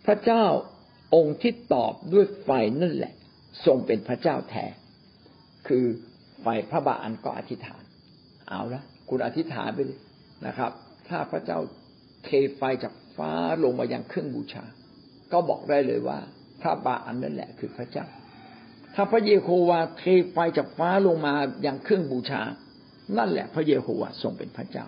[0.06, 0.46] พระเจ้า
[1.16, 2.50] องค์ที่ตอบด้วยไฟ
[2.82, 3.14] นั่นแหละ
[3.66, 4.66] ทรงเป็นพระเจ้าแท้
[5.68, 5.86] คือ
[6.42, 7.84] ไฟพระบาอันก็อธิษฐาน
[8.48, 10.00] เอาละคุณอธิษฐานไปเลย
[10.48, 10.72] นะครับ
[11.08, 11.60] ถ้าพระเจ้า
[12.26, 13.32] เทไฟจากฟ้า
[13.64, 14.64] ลงมายังเครื่องบูชา
[15.32, 16.20] ก็บอกได้เลยว่า
[16.66, 18.06] ระบาอันนั่นแหละคือพระเจ้า
[18.96, 22.42] ถ้าพระเยโฮวาเทไฟจากฟ้าลงมาอย่างเครื่องบูชา
[23.18, 24.86] นั่นแหละพระเยโฮวาทรงเป็นพระเจ้า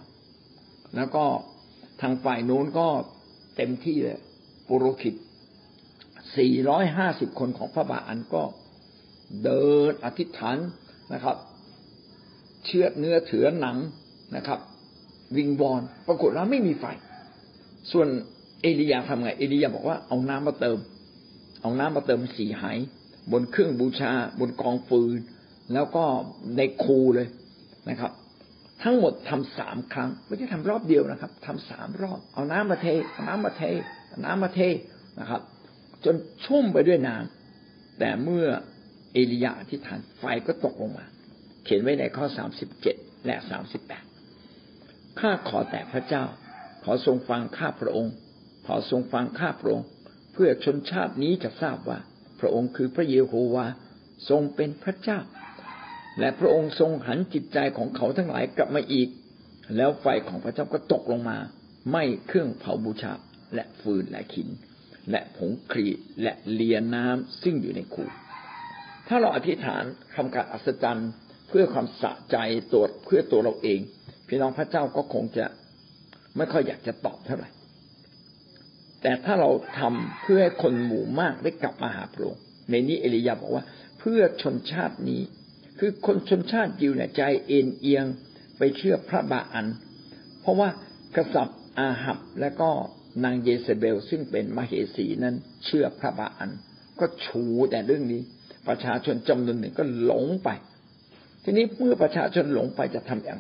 [0.96, 1.26] แล้วก็
[2.02, 2.88] ทางฝ่ายโน้นก็
[3.56, 4.20] เต็มที่เลย
[4.68, 5.16] ปุโรหิต
[6.68, 8.44] 450 คนของพระบาอันก็
[9.44, 10.58] เดินอธิษฐาน
[11.14, 11.38] นะครับ
[12.66, 13.78] เชือดเนื้อเถือหนัง
[14.36, 14.60] นะครับ
[15.38, 16.86] วิงบอลปรากฏว่าไม่มีไฟ
[17.92, 18.08] ส่วน
[18.62, 20.78] เอลียาทำไง เอลียาบอกว่าเอาน้ำมาเติม
[21.62, 22.78] เอาน้ำมาเติมสีหาย
[23.32, 25.20] บนเครื่องบูชา บนกองฟืน
[25.74, 26.04] แล้วก็
[26.58, 27.28] ในครูเลย
[27.90, 28.12] นะครับ
[28.84, 33.64] ทั้งหมดทำสามครั้ง ไม่ใช่ทำรอบเดียวนะครับทำสามรอบ เอาน้ำมาเทเอาน้ำมาเท
[34.08, 34.62] เอาน้ำมาเท
[35.20, 35.42] นะครับ
[36.06, 36.16] จน
[36.46, 38.46] ชุ่มไปด้วยน้ำแต่เมื่อ
[39.14, 41.06] เอลียาอธิษฐานไฟก็ตกลงมา
[41.64, 44.04] เขียนไว้ในข้อสามสิบเจ็ดและสามสิบแปด
[45.20, 46.24] ข้าขอแต่พระเจ้า
[46.84, 48.14] ขอทรงฟังข้าพระองค์
[48.66, 49.86] ขอทรงฟังข้าพระองค์
[50.38, 52.00] พื่อชนชาตินี้จะทราบว่า
[52.40, 53.68] พระองค์คือพระเยโฮวา
[54.30, 55.20] ทรงเป็นพระเจ้า
[56.20, 59.10] และพระองค์ทรงหันจิตใจของเขาทั้งหลายกลับมาอีก
[59.76, 61.38] แล้วไฟของพระเจ้าก็ตกลงมา
[61.90, 63.14] ไหม้เครื่องเผาบูชา
[63.56, 64.50] และฟืนและขิน
[65.12, 65.88] และผงครี
[66.24, 68.06] และเลียน้ำซึ่งอยู่ในคู
[69.08, 69.84] ถ้าเราอธิษฐาน
[70.16, 71.12] คำการอัศจรรย์
[71.50, 72.38] เพื่อความสะใจ
[72.74, 73.80] ตัวเพื่อตัวเราเอง
[74.28, 75.46] พี่น้องพระเจ้าก็คงจะ
[76.38, 77.50] ไม่ค่อยอยากจะตอบเท่าไหร่
[79.02, 83.64] แต่ถ้าเราทำเพื่อให้คนหมู่มากได้กลับมาหาพระองค์ในนี้เอลียาบอกว่า
[84.00, 85.22] เพื่อชนชาตินี้
[85.80, 88.06] คือคนชนชาติยิวเนี่ยใจเอ็นเอียง
[88.58, 89.68] ไปเชื่อพระบาอัน
[90.42, 90.70] เพราะว่า
[91.18, 92.70] กษัตริย์อาหับและก็
[93.24, 96.52] นางเยเซเบลซึ่งเป็นมเหสีนั้นเชื่อพระบาอัน
[97.00, 98.22] ก็ชูแต่เรื่องนี้
[98.68, 100.50] ประชาชนจำนวนหนึ่งก็หลงไป
[101.44, 103.40] ทีนี้เมื่อประชาชนหลงไปจะทำอย่าง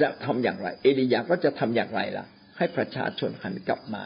[0.00, 2.26] จะทำอย่างไร เอลียาก็จะทำอย่างไรล่ะ
[2.62, 4.04] ให้ประชาชนหันกลับมา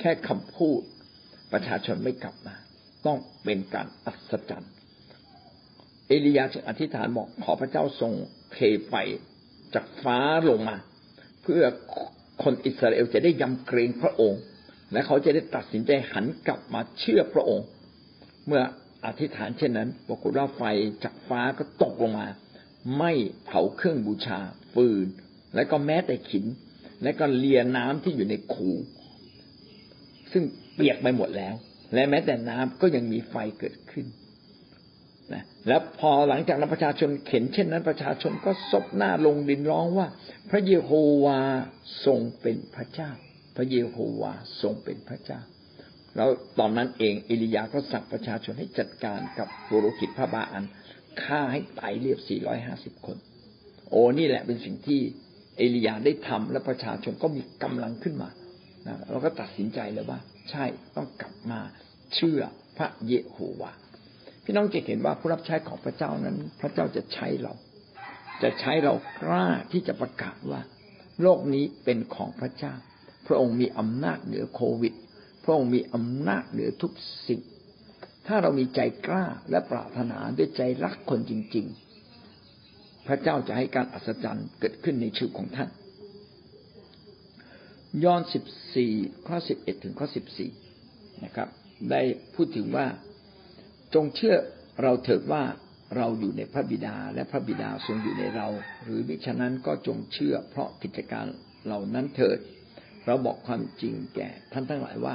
[0.00, 0.80] แค่คำพูด
[1.52, 2.54] ประชาชนไม่กลับมา
[3.06, 4.72] ต้องเป็นการอัศจรรย์
[6.08, 8.12] เอลียาจึงอธิษฐานบอกขอพระเจ้าทรง
[8.52, 8.94] เทไฟ
[9.74, 10.76] จากฟ้าลงมา
[11.42, 11.62] เพื่อ
[12.42, 14.40] คนอิสราเอลจะได้ยำเกรงพระองค์
[14.92, 17.66] และเขาจะได้ตัดสินใจหันกลับมาเชื่อพระองค์
[18.46, 18.62] เมื่อ
[19.06, 20.62] อธิษฐานเช่นนั้นปรากฏว่าไฟ
[21.04, 22.28] จากฟ้าก็ตกลงมา
[22.98, 23.12] ไม่
[23.44, 24.38] เผาเครื่องบูชา
[24.74, 25.06] ฟืน
[25.54, 26.44] และก็แม้แต่ขิน
[27.04, 28.70] และก็เลียน้ำที่อยู่ในคู
[30.32, 30.42] ซึ่ง
[30.74, 31.54] เปียกไปหมดแล้ว
[31.94, 34.06] และแม้แต่น้ำก็ยังมีไฟเกิดขึ้น
[35.32, 40.08] นะแล้วพอหลังจากนั้นประชาชนเข็นเช่นนั้น ประชาชนก็ซบหน้าลงดินร้องว่า
[40.50, 40.90] พระเยโฮ
[41.24, 41.40] วา
[42.04, 43.10] ทรงเป็นพระเจ้า
[43.56, 45.40] พระเยโฮวาทรงเป็นพระเจ้า
[46.16, 50.64] แล้วตอนนั้นเองเอลียาก็สั่งประชาชนให้จัดการกับบุรุษิตพระบาอัน
[51.22, 52.18] ฆ่าให้ตายเรียบ
[52.62, 53.16] 450 คน
[53.90, 55.00] โอ้นี่แหละเป็นสิ่งที่
[55.56, 58.28] เอลียาได้ทำและประชาชนก็มีกำลังขึ้นมา
[58.86, 60.18] นะเราก็ตัดสินใจเลยว่า
[60.50, 60.64] ใช่
[60.96, 61.60] ต้องกลับมา
[62.14, 62.40] เชื่อ
[62.76, 63.72] พระเยโฮวา
[64.44, 67.52] พี่น้องจะเห็นว่าผู้รับใช้ของพระเจ้านั้น พระเจ้าจะใช้เรา
[68.42, 70.60] จะใช้เรากล้าที่จะประกาศว่า
[71.22, 72.74] โลกนี้เป็นของพระเจ้า
[73.26, 74.94] พระองค์มีอำนาจเหนือโควิด
[75.44, 76.92] พระองค์มีอำนาจเหนือทุก
[77.28, 77.40] สิ่ง
[78.26, 81.83] ถ้าเรามีใจกล้าและปรารถนาด้วยใจรักคนจริง ๆ
[83.06, 85.68] พระเจ้าจะให้การอัศจรรย์เกิดขึ้นในชีวิตของท่าน
[88.04, 88.92] ย้อนสิบสี่
[89.26, 90.50] ข้อสิบเอ็ดถึงข้อสิบสี่
[91.24, 91.48] นะครับ
[91.90, 92.02] ได้
[92.34, 92.86] พูดถึงว่า
[93.94, 94.36] จงเชื่อ
[94.82, 95.42] เราเถิดว่า
[95.96, 98.48] เราอยู่ในพระบิดาและพระบิดาทรงอยู่ในเรา
[98.82, 101.26] หรือมิฉะนั้นก็จงเชื่อเพราะกิจการ
[101.64, 102.38] เหล่านั้นเถิด
[103.06, 105.14] เราบอกความจริงแก่ท่านทั้งหลายว่า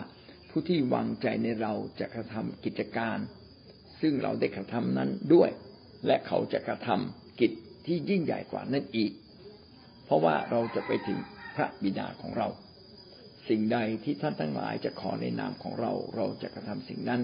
[0.50, 3.18] ผู้ที่วางใจในเราจะกระทำกิจการ
[4.02, 5.50] ซึ่งเราได้กระทำนั้นด้วย
[6.06, 7.52] และเขาจะกระทำกิจ
[7.86, 9.12] ที่ยิ่งใหญ่กว่านั้นอีก
[10.06, 11.20] เพราะว่าเราจะไปถึง
[11.56, 12.48] พระบิดาของเรา
[13.50, 17.22] สิ่งใดที่ท่านทั้งหลายจะขอในนามของเรา เราจะกระทำสิ่งนั้น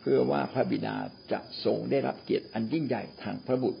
[0.00, 0.96] เพื่อว่าพระบิดา
[1.32, 3.80] จะทรงได้รับเกียรติอันยิ่งใหญ่ทางพระบุตร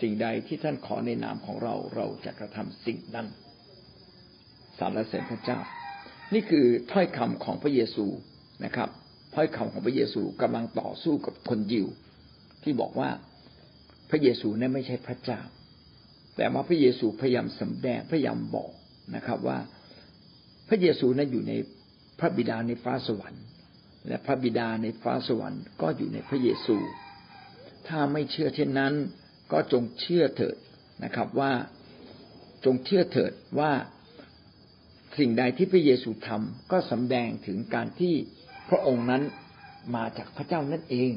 [0.00, 3.26] สิ่งใดที่ท่านขอในนามของเรา เราจะกระทำสิ่งนั้น
[4.78, 5.58] สารเสด็จพระเจ้า
[6.34, 8.06] นี่คือถ้อยคำของพระเยซู
[8.64, 8.88] นะครับ
[9.34, 11.86] ถ้อยคำของพระเยซูกำลังต่อสู้กับคนยิว
[12.62, 13.10] ที่บอกว่า
[14.10, 15.40] พระเยซูนั้นไม่ใช่พระเจ้า
[16.36, 18.72] แต่ว่าพระเยซูพยายามสำแดงพยายามบอก
[19.14, 19.58] นะครับว่า
[20.68, 21.52] พระเยซูนั้นอยู่ใน
[22.18, 23.44] พระบิดาในฟ้าสวรรค์
[24.08, 26.76] และพระบิดาในฟ้าสวรรค์ก็อยู่ในพระเยซู
[27.88, 28.94] ถ้าไม่เชื่อเช่นนั้น
[29.52, 30.56] ก็จงเชื่อเถิด
[31.04, 31.52] นะครับว่า
[32.64, 33.72] จงเชื่อเถิดว่า
[35.18, 38.14] สิ่งใดที่พระเยซูทำก็สำแดงถึงการที่
[38.68, 39.22] พระองค์นั้น
[39.96, 41.10] มาจากพระเจ้านั่นเอง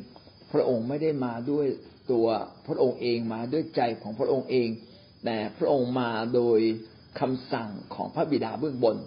[0.51, 1.67] พระองค์ไม่ได้มาด้วย
[2.11, 2.25] ตัว
[2.67, 4.69] พระองค์เองมาด้วยใจของพระองค์เอง
[5.25, 6.59] แต่พระองค์มาโดย
[7.19, 8.97] คำสั่งของพระบิดาเบื้องบน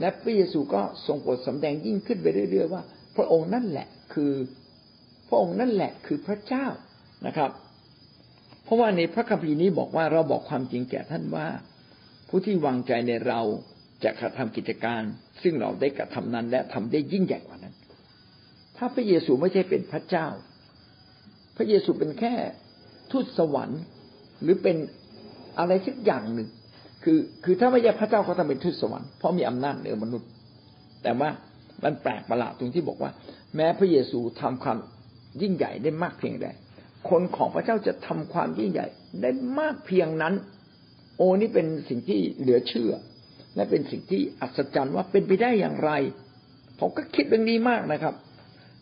[0.00, 2.82] และพระเยซูก็ทรงโปรดสำแดงยิ่งขึ้นไปเรื่อยๆว่า
[3.16, 4.32] พระองค์นั่นแหละคือ
[5.28, 6.66] พระองค์นั่นแหละคือพระเจ้า
[7.26, 7.50] นะครับ
[8.64, 11.46] เพราะว่าในพระคัมภีร์นี้บอกว่าเราบอกความจริงแก่ท่านว่า
[12.28, 13.40] ผู้ที่วางใจในเรา
[14.04, 15.02] จะกระทำกิจการ
[15.42, 17.74] ซึ่งเราได้กระทำนั้นและทำได้ยิ่งใหญ่กว่านั้น
[18.76, 20.26] ถ้าพระเยซูไม่ใช่เป็นพระเจ้า
[21.60, 22.34] ระเยซูเป็นแค่
[23.10, 23.80] ทูตสวรรค์
[24.42, 24.76] หรือเป็น
[25.58, 26.48] อะไรสักอย่างหนึ่ง
[27.04, 30.28] คือคือถ้าไม่ใช่พระเจ้าเขาทำเป็นทูตสวรรค์เพราะมีอำนาจเหนือมนุษย์
[31.02, 31.30] แต่ว่า
[31.84, 33.10] มันแปลกประหลาดตรงที่บอกว่า
[33.56, 34.78] แม้พระเยซูทำความ
[35.42, 36.46] ยิ่งใหญ่ได้มากเพียงใด
[37.10, 38.86] คนของพระเจ้าจะทำความยิ่งใหญ่
[39.22, 40.34] ได้มากเพียงนั้น
[41.16, 42.92] โอ้นี่เป็นสิ่งที่เหลือเชื่อ
[43.56, 45.90] และเป็นสิ่งที่อัศจรรย์ว่าเป็นไปได้อย่างไร
[46.78, 48.14] ผมก็คิดเรื่องนี้มากนะครับ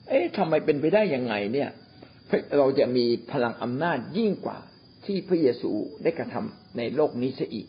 [0.08, 1.70] เอ๊ะทำไมเป็นไปได้อยังไงเนี่ย
[2.58, 4.58] เราจะมีพลังอำนาจยิ่งกว่า
[5.06, 5.70] ที่พระเยซู
[6.02, 7.66] ได้กระทำในโลกนี้ซะอีก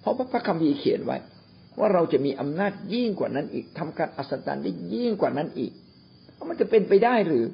[0.00, 1.16] เพราะพระคัมภีร์เขียนไว้
[1.78, 5.72] ว่าเราจะมีอำนาจยิ่งกว่านั้นอีกทำการอัศจรรย์ได้ยิ่งกว่านั้นอีก
[6.48, 7.44] มันจะเป็นไปได้หรือ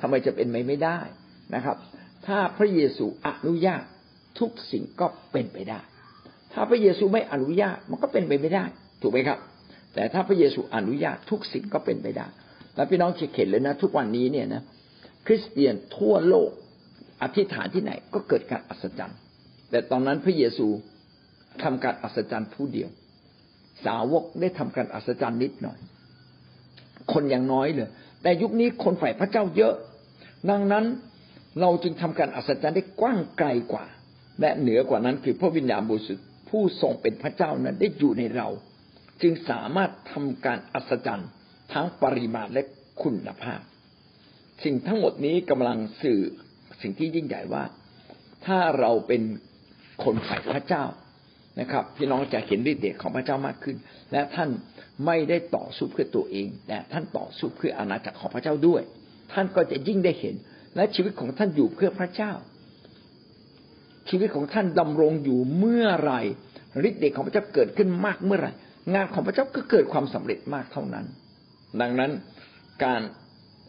[0.00, 0.98] ทำไมจะเป็นไปไม่ได้
[1.54, 1.76] นะครับ
[2.26, 3.82] ถ้าพระเยซูอนุญาต
[4.38, 5.80] ทุกสิ่งก็เป็นไปได้
[6.52, 8.64] ถ้าพระเยซูไม่อนุญาตมันก็เป็นไปไม่ได้
[9.02, 9.38] ถูกไหมครับ
[9.94, 12.26] แต่ถ้าพระเยซูอนุญาตทุกสิ่งก็เป็นไปได้
[12.74, 14.62] แล้วพี่น้องเข็นเลยนะ ทุกวันนี้เนี่ยนะ
[15.28, 16.50] คริสเตียนทั่วโลก
[17.22, 19.18] อธิษฐานที่ไหนก็เกิดการอัศจรรย์
[19.70, 20.66] แต่ตอนนั้นพระเยซู
[21.62, 22.90] ทำการอัศจรรย์ผู้เดียว
[23.84, 25.78] สาวกได้ทำการอัศจรรย์นิดหน่อย
[27.12, 27.88] คนอย่างน้อยเลย
[28.22, 29.74] แต่ยุคนี้คนฝ่ายพระเจ้าเยอะ
[30.50, 30.84] ดังนั้น
[31.60, 33.86] เราจึงทำการอัศจรรย์ได้กว้างไกลกว่า
[34.40, 38.48] และเหนือกว่านั้นคือพระวิญญาณบริสุทธิ์ผู้ทรงเป็นพระเจ้านั้นได้อยู่ในเรา
[39.22, 41.28] จึงสามารถทำการอัศจรรย์
[41.72, 42.62] ทั้งปริมาณและ
[43.02, 43.60] คุณภาพ
[44.64, 46.20] สิ่งทั้งหมดนี้กำลังสื่อ
[46.82, 47.64] สิ่งที่ยิ่งใหญ่ว่า
[48.46, 49.22] ถ้าเราเป็น
[50.04, 50.84] คนฝ่ายพระเจ้า
[51.60, 53.76] นะครับ พี่น้องจะเห็นฤทธิ์เดชของพระเจ้ามากขึ้น
[54.12, 54.50] และท่าน
[55.06, 58.82] ไม่ได้ต่อสู้เพื่อตัวเอง แต่ท่านต่อสู้เพื่ออาณาจักรของพระเจ้าด้วย
[59.32, 60.34] ท่านก็จะยิ่งได้เห็น
[60.76, 62.32] และชีวิตของท่านอยู่เพื่อพระเจ้า
[64.08, 66.12] ชีวิตของท่านดำรงอยู่เมื่อไร
[66.88, 68.52] ฤทธิ์เดชของพระเจ้าเกิดขึ้นมากเมื่อไหร่
[68.94, 71.06] งานของพระเจ้าก็เกิดความสำเร็จมากเท่านั้น
[71.80, 72.10] ดังนั้น
[72.84, 73.00] การ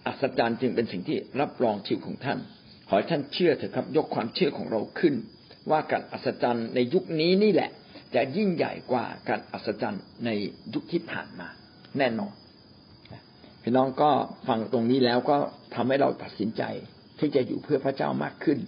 [0.09, 2.39] อัศจรรย์จึงเป็นสิ่งที่รับรองชีวิตของท่าน
[2.87, 5.13] ขอให้ท่านเชื่อเถอะครับ ยกความเชื่อของเราขึ้น
[5.71, 7.69] ว่าการอัศจรรย์ในยุคนี้นี่แหละ
[8.15, 10.29] จะยิ่งใหญ่กว่าการอัศจรรย์ใน
[10.73, 11.47] ยุคที่ผ่านมา
[11.97, 12.33] แน่นอน
[13.63, 14.11] พี่น้องก็
[14.47, 15.35] ฟังตรงนี้แล้วก็
[15.75, 16.63] ทำให้เราตัดสินใจ
[17.19, 18.59] ที่จะอยู่เพื่อพระเจ้ามากขึ้น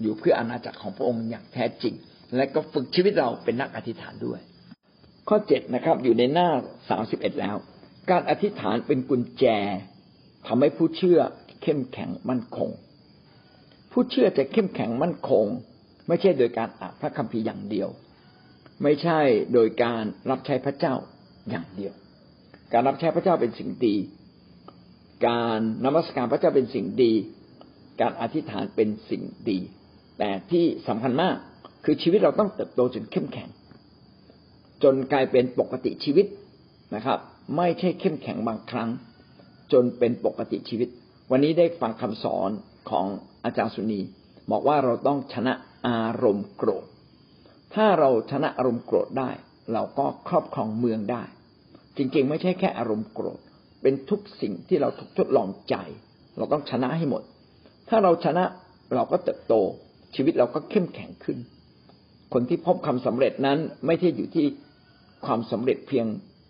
[0.00, 1.94] อยู่เพื่ออาณาจักรของพระองค์อย่างแท้จริง
[2.36, 4.40] และก็ฝึกชีวิตเราเป็นนักอธิษฐานด้วย
[5.28, 6.48] ข้อเจ็ดนะครับ อยู่ในหน้า
[6.90, 7.56] สามสิบเอ็ดแล้ว
[8.10, 9.44] การอธิษฐานเป็นกุญแจ
[10.46, 11.20] ทำให้ผู้เชื่อ
[11.62, 12.70] เข้มแข็งมั่นคง
[13.92, 15.46] ผู้เชื่อจะเข้มแข็งมั่นคง
[16.08, 17.88] ไม่ใช่โดยการอ่านพระคัมภีร์อย่างเดียว
[18.82, 19.20] ไม่ใช่
[19.52, 20.94] โดยการรับใช้พระเจ้า
[21.50, 21.92] อย่างเดียว
[22.72, 23.96] การรับใช้พระเจ้าเป็นสิ่งดี
[25.26, 27.12] การนมัสการพระเจ้าเป็นสิ่งดี
[28.00, 29.58] การอธิษฐานเป็นสิ่งดี
[30.18, 31.36] แต่ที่สำคัญมาก
[31.84, 33.48] คือชีวิตเราต้องเติบโตจนเข้มแข็ง
[34.82, 36.26] จนกลายเป็นปกติชีวิต
[36.94, 37.18] นะครับ
[37.56, 38.88] ไม่ใช่เข้มแข็งบางครั้ง
[39.72, 40.88] จนเป็นปกติชีวิต
[41.30, 42.50] วันนี้ได้ฟังคำสอน
[42.90, 43.06] ของ
[43.44, 44.00] อาจารย์สุนี
[44.50, 45.52] บอกว่าเราต้องชนะ
[45.88, 46.84] อารมณ์โกรธ
[47.74, 49.30] ถ้าเราชนะอารมณ์โกรธได้
[49.72, 51.22] เราก็ครอบครองเมืองได้
[51.96, 53.38] จริงๆ ไม่ใช่แค่อารมณ์โกรธ
[53.82, 55.76] เป็นทุกสิ่งที่เราถูกทดลองใจ
[56.36, 57.22] เราต้องชนะให้หมด
[57.88, 58.44] ถ้าเราชนะ
[58.94, 59.54] เราก็เติบโต
[60.14, 61.38] ชีวิตเราก็เข้มแข็งขึ้น
[62.32, 64.46] คนที่พบความสำเร็จนั้นไม่ใช่อยู่ที่
[65.26, 66.06] ความสำเร็จเพียง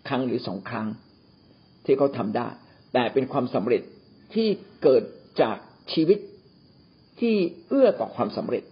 [0.07, 0.87] ครั้งหรือสองครั้ง
[1.85, 2.47] ที่เขาทำได้
[2.97, 3.81] แต่เป็นความสำเร็จ
[4.33, 4.47] ที่
[4.83, 5.03] เกิด
[5.41, 5.57] จาก
[5.93, 6.19] ชีวิต
[7.19, 7.35] ที่
[7.69, 8.63] เอื้อต่อความสำเร็จ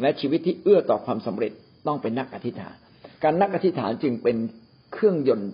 [0.00, 1.52] และชีวิตที่เอื้อต่อความสำเร็จ
[1.86, 2.74] ต้องเป็นนักอธิษฐาน
[3.22, 4.36] การนักอธิษฐานจึงเป็น
[4.92, 5.52] เครื่องยนต์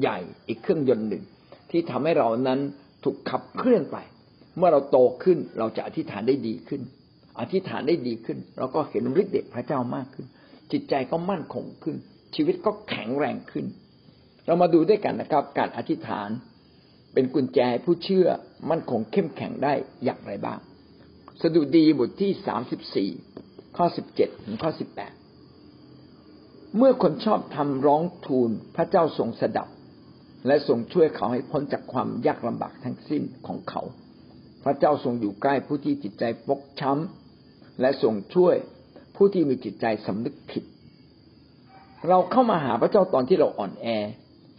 [0.00, 1.24] ใหญ่อีกเครื่องยนต์หนึ่ง
[1.70, 2.60] ที่ทำให้เรานั้น
[3.04, 3.96] ถูกขับเคลื่อนไป
[4.56, 6.82] เมื่อเราโตขึ้นเราจะอธิษฐานได้ดีขึ้น
[7.40, 10.26] อธิษฐานได้ดีขึ้น เราก็เห็นฤทธิ์เดชพระเจ้ามากขึ้น
[10.72, 11.96] จิตใจก็มั่นคงขึ้น
[12.34, 13.66] ชีวิตก็แข็งแรงขึ้น
[14.46, 16.30] เรามาดูด้วยกันนะครับ การอธิษฐาน
[17.12, 18.26] เป็นกุญแจผู้เชื่อ
[18.70, 20.58] มั่นคงเข้มแข็งได้อย่างไรบ้าง
[21.42, 23.10] สดุดีบทที่สามสิบสี่
[23.76, 25.12] ข้อสิบเจ็ดถึงข้อสิบแปด
[26.76, 29.68] เมื่อคนชอบทำร้องทูลพระเจ้าทรงสดับ
[30.46, 33.82] และทรงช่วยเขาให้พ้นจากความยากลำบากทั้งสิ้นของเขา
[34.64, 38.56] พระเจ้าทรงอยู่ใกล้ผู้ที่จิตใจฟกช้ำและทรงช่วย
[39.16, 40.64] ผู้ที่มีจิตใจสำนึกผิด
[42.08, 43.86] เราเข้ามาหาพระเจ้าตอนที่เราอ่อนแอ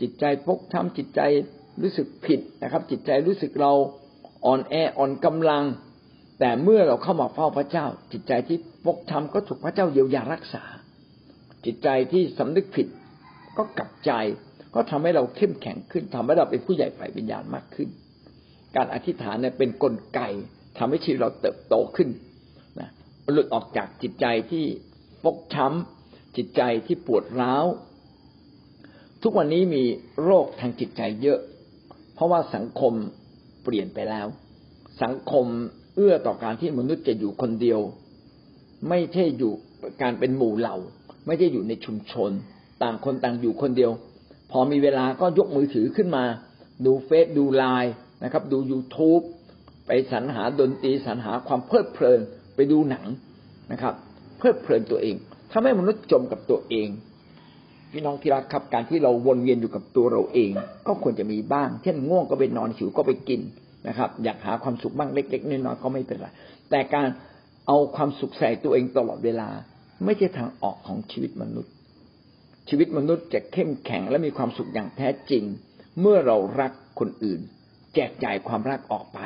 [0.01, 1.21] จิตใจฟกช้ำจิตใจ
[1.83, 3.71] รู้สึกผิดนะครับ จิตใจรู้สึกเรา
[4.45, 5.63] อ่อนแออ่อนกำลัง
[6.39, 10.63] แต่เมื่อเราเข้ามาเฝ้าพระเจ้า จิตใจที่ฟกช้ำก็ถูกพระเจ้าเยียวยารักษา
[11.65, 12.87] จิตใจที่สำนึกผิด
[13.57, 14.11] ก็กลับใจ
[14.75, 17.89] ก็ทำให้เราเข้มแข็งขึ้นทำให้เราเป็นผู้ใหญ่ฝ่ายวิญญาณมากขึ้น
[18.75, 20.19] การอธิษฐานเนี่ยเป็นนกลไก
[20.77, 22.09] ทำให้ชีวิตเราเติบโตขึ้น
[22.79, 22.89] นะ
[23.33, 24.65] หลุดออกจากจิตใจที่
[25.23, 27.65] ฟกช้ำจิตใจที่ปวดร้าว
[29.23, 29.83] ทุกวันนี้มี
[30.23, 31.39] โรคทางจิตใจเยอะ
[32.21, 32.93] ราะว่าสังคม
[33.63, 34.27] เปลี่ยนไปแล้ว
[35.03, 35.45] สังคม
[35.95, 37.79] เอื้อต่อการที่มนุษย์จะอยู่คนเดียว
[38.89, 39.53] ไม่ใช่อยู่
[40.01, 40.77] การเป็นหมู่เหล่า
[41.27, 42.31] ไม่ใช่อยู่ในชุมชน
[42.83, 43.91] ต่างคนต่างอยู่คนเดียว
[44.51, 46.23] พอมีเวลาก็ยกมือถือขึ้นมา
[46.85, 49.23] ดูเฟซดูไลน์นะครับ ดู youtube
[49.87, 52.19] ไปสรรหาดนตรีสรรหาความเพลิดเพลิน
[52.55, 53.05] ไปดูหนัง
[53.71, 53.93] นะครับ
[54.37, 55.15] เพลิดเพลินตัวเอง
[55.51, 56.87] ทำให้มนุษย์จมกับตัวเอง
[57.91, 60.51] พี่น้องที่รักครับการที่เราวนเวียนอยู่กับตัวเราเอง
[60.87, 63.41] ก็ควรจะมีบ้าง เช่นง่วงก็ไปนอนหิวก็ไปกิน
[63.87, 66.27] นะครับ อยากหาความสุขบ้างเล็ก ๆน้อยๆก็ไม่เป็นไร
[66.69, 67.07] แต่การ
[67.67, 69.49] เอาความสุขใส่ตัวเองตลอดเวลา
[70.05, 71.73] ไม่ใช่ทางออกของชีวิตมนุษย์
[72.69, 75.43] ชีวิตมนุษย์จะเข้มแข็งและมีความสุขอย่างแท้จริง
[75.99, 77.39] เมื่อเรารักคนอื่น
[77.95, 79.19] แจกจ่ายความรักออกไป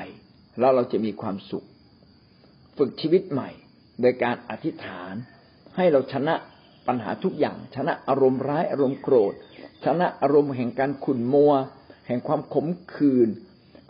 [0.60, 1.66] แล้วเราจะมีความสุข
[2.78, 3.50] ฝึกชีวิตใหม่
[4.02, 5.14] โดยการอธิษฐาน
[5.76, 6.36] ให้เราชนะ
[6.88, 9.34] ปัญหาทุกอย่าง ชนะอารมณ์ร้ายอารมณ์โกรธ
[9.86, 11.54] ชนะอารมณ์แห่งการขุ่นมัว
[12.08, 13.30] แห่งความขมขื่น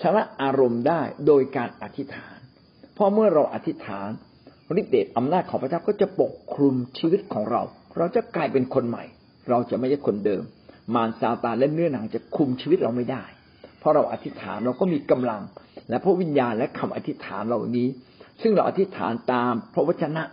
[0.04, 2.38] ชนะอารมณ์ได้โดยการอธิษฐาน
[2.94, 4.10] เพราะเมื่อเราอธิษฐาน
[4.80, 7.62] ฤทธิเดชอำนาจของพระเจ้าก็จะปกคลุมชีวิตของเรา
[7.98, 9.04] เราจะกลายเป็นคนใหม่
[9.50, 10.44] เราจะไม่ใช่คนเดิม
[10.96, 13.24] มารซาตานและเนื้อหนังจะคุมชีวิตเราไม่ได้
[13.80, 15.42] เพราะเราอธิษฐานเราก็มีกำลัง
[15.90, 17.88] และพระวิญญาณและคำอธิษฐานเหล่านี้
[18.42, 20.24] ซึ่งเราอธิษฐานตามพระวจนะ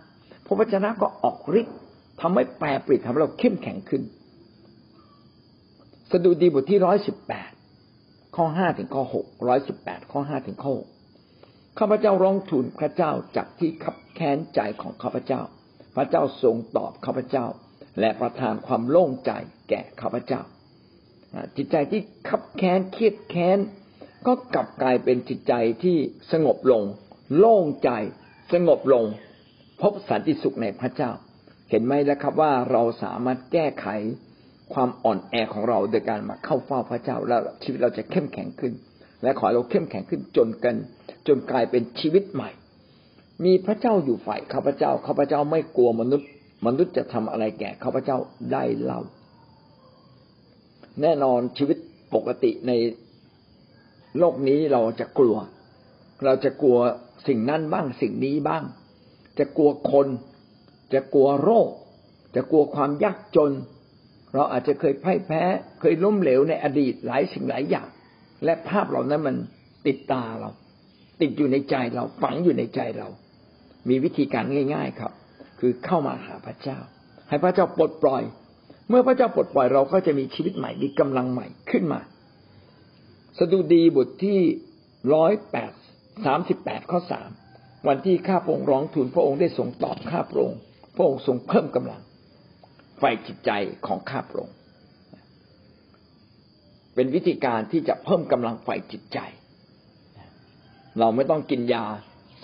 [0.45, 1.75] พระวจนะก็ออกฤทธิ์
[2.21, 4.03] ทำให้แปรปลี่ยนทำให้เราเข้มแข็งขึ้น
[6.11, 7.51] สดุดีบทที่ร้อยสิบแปด
[8.35, 10.89] ข้อห้าถึงข้อหกร้อยสิบแปดข้อห้าถึงข้อหก
[11.79, 15.41] ข้าพเจ้าร้องทูลพระเจ้าจากที่ขับแค้นใจของข้าพเจ้า
[15.95, 17.45] พระเจ้าทรงตอบข้าพเจ้า
[17.99, 19.31] และประทานความโล่งใจ
[19.69, 20.41] แก่ข้าพเจ้า
[21.55, 23.59] จิตใจที่ขับแค้นเครียดแค้น
[24.27, 25.97] ก็กลับกลายเป็นจิตใจที่
[26.31, 26.83] สงบลง
[27.37, 27.89] โล่งใจ
[28.53, 29.03] สงบลง
[29.81, 31.11] พบสันติสุขในพระเจ้า
[31.69, 33.87] เห็นไหมแล้วครับว่าเราสามารถแก้ไข
[34.73, 38.73] ความอ่อนแอของเราโดยการมาเข้าเฝ้าพระเจ้าแล้วชีวิตเราจะเข้มแข็งขึ้น
[39.23, 40.75] และขอเราเข้มแข็งขึ้นจนกัน
[41.27, 42.49] จนกลายเป็นชีวิตใหม่
[43.45, 46.29] มีพระเจ้าอยู่ฝ่ายข้าพเจ้าข้าพเจ้าไม่กลัวมนุษย์
[46.65, 48.17] มนุษย์จะทำอะไรแก่ข้าพเจ้า
[48.51, 48.99] ได้เล่า
[51.01, 51.77] แน่นอนชีวิต
[52.15, 52.71] ปกติใน
[54.17, 55.37] โลกนี้เราจะกลัว
[56.25, 56.77] เราจะกลัว
[57.27, 58.63] สิ่งนั้นบ้างสิ่งนี้บ้าง
[59.39, 60.07] จะกลัวคน
[60.93, 61.69] จะกลัวโรค
[62.35, 63.51] จะกลัวความยากจน
[64.33, 65.43] เราอาจจะเคยพ่ายแพ้
[65.79, 67.87] เคยล้มเหลวในอดีตหลายสิ่งหลายอย่าง
[68.45, 69.35] และภาพเหล่านั้นมัน
[69.87, 70.51] ติดตาเรา
[71.21, 73.07] ติดอยู่ในใจเราฝังอยู่ในใจเรา
[73.89, 75.13] มีวิธีการง่าย ๆครับ
[75.59, 76.79] คือเข้ามาหาพระเจ้า
[77.29, 78.23] ให้พระเจ้าปลดปล่อย
[78.89, 81.99] เมื่อพระเจ้าปลดปล่อยเราก็จะมีชีวิตใหม่มีกำลังใหม่ขึ้นมา
[83.39, 84.39] สดุดีบทที่
[85.13, 85.73] ร้อยแปด
[86.25, 87.29] สามสิบแปดข้อสาม
[87.87, 90.59] วันที่ข้าพระองค์ร้องทูลพระองค์ได้ทรงตอบข้าพระองค์
[90.95, 92.01] พระองค์ทรงเพิ่มกำลัง
[92.99, 93.51] ไฟจิตใจ
[93.87, 94.55] ของข้าพระองค์
[96.95, 99.19] เป็นวิธีการที่จะเพิ่มกำลังไฟจิตใจ
[100.99, 101.85] เราไม่ต้องกินยา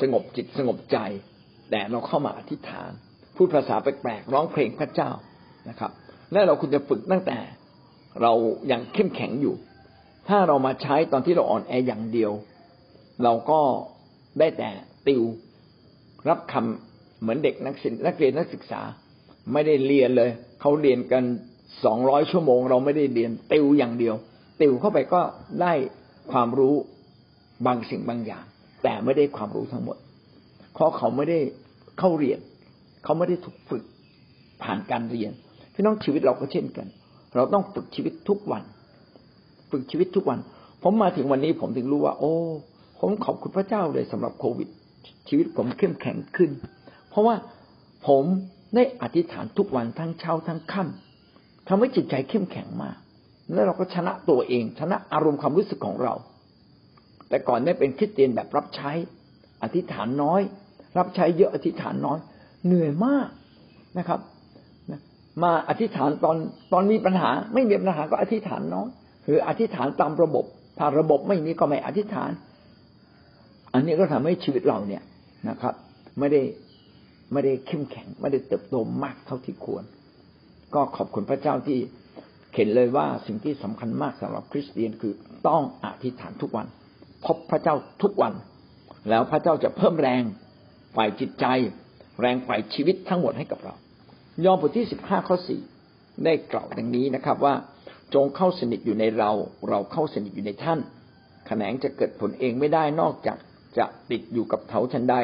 [0.01, 0.97] สงบจิตสงบใจ
[1.71, 2.91] แต่เราเข้ามาอธิษฐาน
[3.35, 5.11] พูดภาษาแปลกๆร้องเพลงพระเจ้า
[5.69, 5.91] นะครับ
[6.31, 7.37] และเราควรจะฝึกตั้งแต่
[8.21, 8.33] เรา
[8.71, 9.55] ยังเข้มแข็งอยู่
[10.29, 12.31] ถ้าเรามาใช้ตอนที่เราอ่อนแออย่างเดียว
[13.23, 13.61] เราก็
[14.39, 14.69] ได้แต่
[15.07, 15.23] ติว
[16.29, 16.88] รับคำ
[17.21, 18.81] เหมือนเด็กนักศิลนักเรียนนักศึกษา
[19.53, 20.29] ไม่ได้เรียนเลย
[20.61, 21.23] เขาเรียนกัน
[21.85, 24.15] สองร้อยชั่วโมง เราไม่ได้เรียนติวอย่างเดียว
[24.61, 25.21] ติวเข้าไปก็
[25.61, 25.73] ได้
[26.31, 26.75] ความรู้
[27.65, 28.43] บางสิ่งบางอย่าง
[28.83, 29.97] แต่ไม่ได้ความรู้ทั้งหมด
[30.73, 31.39] เพราะเขาไม่ได้
[31.99, 32.39] เข้าเรียน
[33.03, 33.83] เขาไม่ได้ถูกฝึก
[34.63, 35.31] ผ่านการเรียน
[35.73, 36.87] พี่น้องชีวิตเราก็เช่นกัน
[37.35, 38.63] เราต้องฝึกชีวิตทุกวัน
[39.71, 40.39] ฝึกชีวิตทุกวัน
[40.83, 42.33] ผมมาถึงวันนี้ผมถึงรู้ว่า โอ้
[42.99, 44.69] ผมขอบคุณพระเจ้าเลยสำหรับโควิด
[45.27, 46.49] ชีวิตผมเข้มแข็งขึ้น
[47.09, 47.35] เพราะว่า
[48.07, 48.23] ผม
[48.75, 52.97] ได้อธิษฐานทุกวันทั้งเช้าทั้งค่ำทำให้จิตใจเข้มแข็งมาก
[53.53, 56.13] แล้วเราก็ชนะตัวเอง ชนะอารมณ์ความรู้สึกของเรา
[57.29, 58.91] แต่ก่อนนี้เป็นคริสเตียนแบบรับใช้
[59.63, 60.41] อธิษฐานน้อย
[60.97, 62.19] รับใช้เยอะอธิษฐานน้อย
[62.65, 63.27] เหนื่อยมาก
[63.97, 64.19] นะครับ
[65.43, 66.37] มาอธิษฐานตอน
[66.73, 68.87] ตอนมีปัญหา ไม่มีปัญหาก็อธิษฐานน้อย
[69.25, 70.45] หรืออธิษฐานตามระบบ
[70.77, 72.31] ถ้าระบบไม่มีก็ไม่อธิษฐาน
[73.73, 75.03] อันนี้ก็ทำให้ชีวิตเราเนี่ย
[75.49, 75.73] นะครับ
[76.19, 76.41] ไม่ได้
[77.31, 79.83] ไม่ได้เข้มแข็งไม่ได้เติบโตมากเท่าที่ควร
[80.75, 81.79] ก็ขอบคุณพระเจ้าที่
[82.55, 85.13] เห็นเลยว่าสิ่งที่สำคัญมากสำหรับคริสเตียนคือ
[85.47, 86.67] ต้องอธิษฐานทุกวัน
[87.25, 88.33] พบพระเจ้าทุกวัน
[89.09, 90.23] แล้วพระเจ้าจะเพิ่มแรง
[90.95, 91.45] ฝ่ายจิตใจ
[92.21, 93.73] แรงฝ่ายชีวิตทั้งหมดให้กับเรา
[94.45, 95.61] ยอห์นบทที่สิบห้าข้อสี่
[96.25, 97.53] ได้กล่าวดังนี้นะครับว่า
[98.13, 99.31] จงเข้าสนิทอยู่ในเรา
[99.69, 100.79] เราเข้าสนิทอยู่ในท่าน
[101.47, 103.37] แขนงจะเกิดผลเองไม่ได้นอกจาก
[103.77, 105.15] จะติดอยู่กับเถาชันใด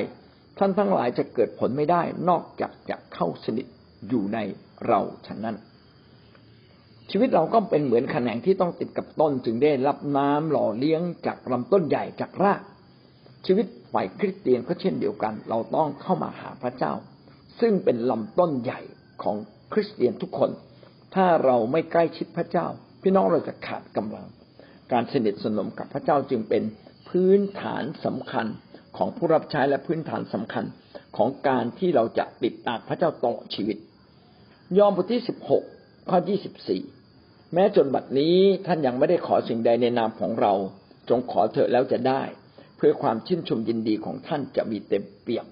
[0.57, 3.67] ท่านทั้งหลายจะเกิดผลไม่ได้ นอกจากจะเข้าสนิท
[4.09, 4.39] อยู่ใน
[4.87, 5.55] เราฉะนั้น
[7.11, 12.61] ชีวิตเราก็เป็นเหมือนแขนงที่ต้องติดกับต้นจึงได้รับน้ำหล่อเลี้ยงจากลำต้นใหญ่จากราก
[13.45, 16.93] ชีวิตฝ่ายคริสเตียนก็เช่นเดียวกัน เราต้องเข้ามาหาพระเจ้า
[17.59, 18.81] ซึ่งเป็นลำต้นใหญ่
[19.23, 19.35] ของ
[19.73, 20.51] คริสเตียนทุกคน
[21.15, 22.67] ถ้าเราไม่ใกล้ชิดพระเจ้า
[23.01, 24.27] พี่น้องเราจะขาดกำลัง
[24.91, 26.63] การสนิทสนมกับพระเจ้าจึงเป็น
[27.09, 28.45] พื้นฐานสำคัญ
[28.97, 30.65] ของผู้รับใช้และพื้นฐานสำคัญ
[31.17, 33.77] ของการที่เราจะติดตามพระเจ้าตลอดชีวิต
[34.77, 35.63] ยอห์นบทที่สิบหก
[36.09, 36.81] ข้อยี่สิบสี่
[37.53, 40.53] แม้จนบัดนี้ท่านยังไม่ได้ขอสิ่งใดในนามของเรา
[41.09, 42.21] จงขอเถอะแล้วจะได้
[42.77, 45.45] เพื่อความชื่นชมยินดีของท่านจะมีเต็มเปี่ยม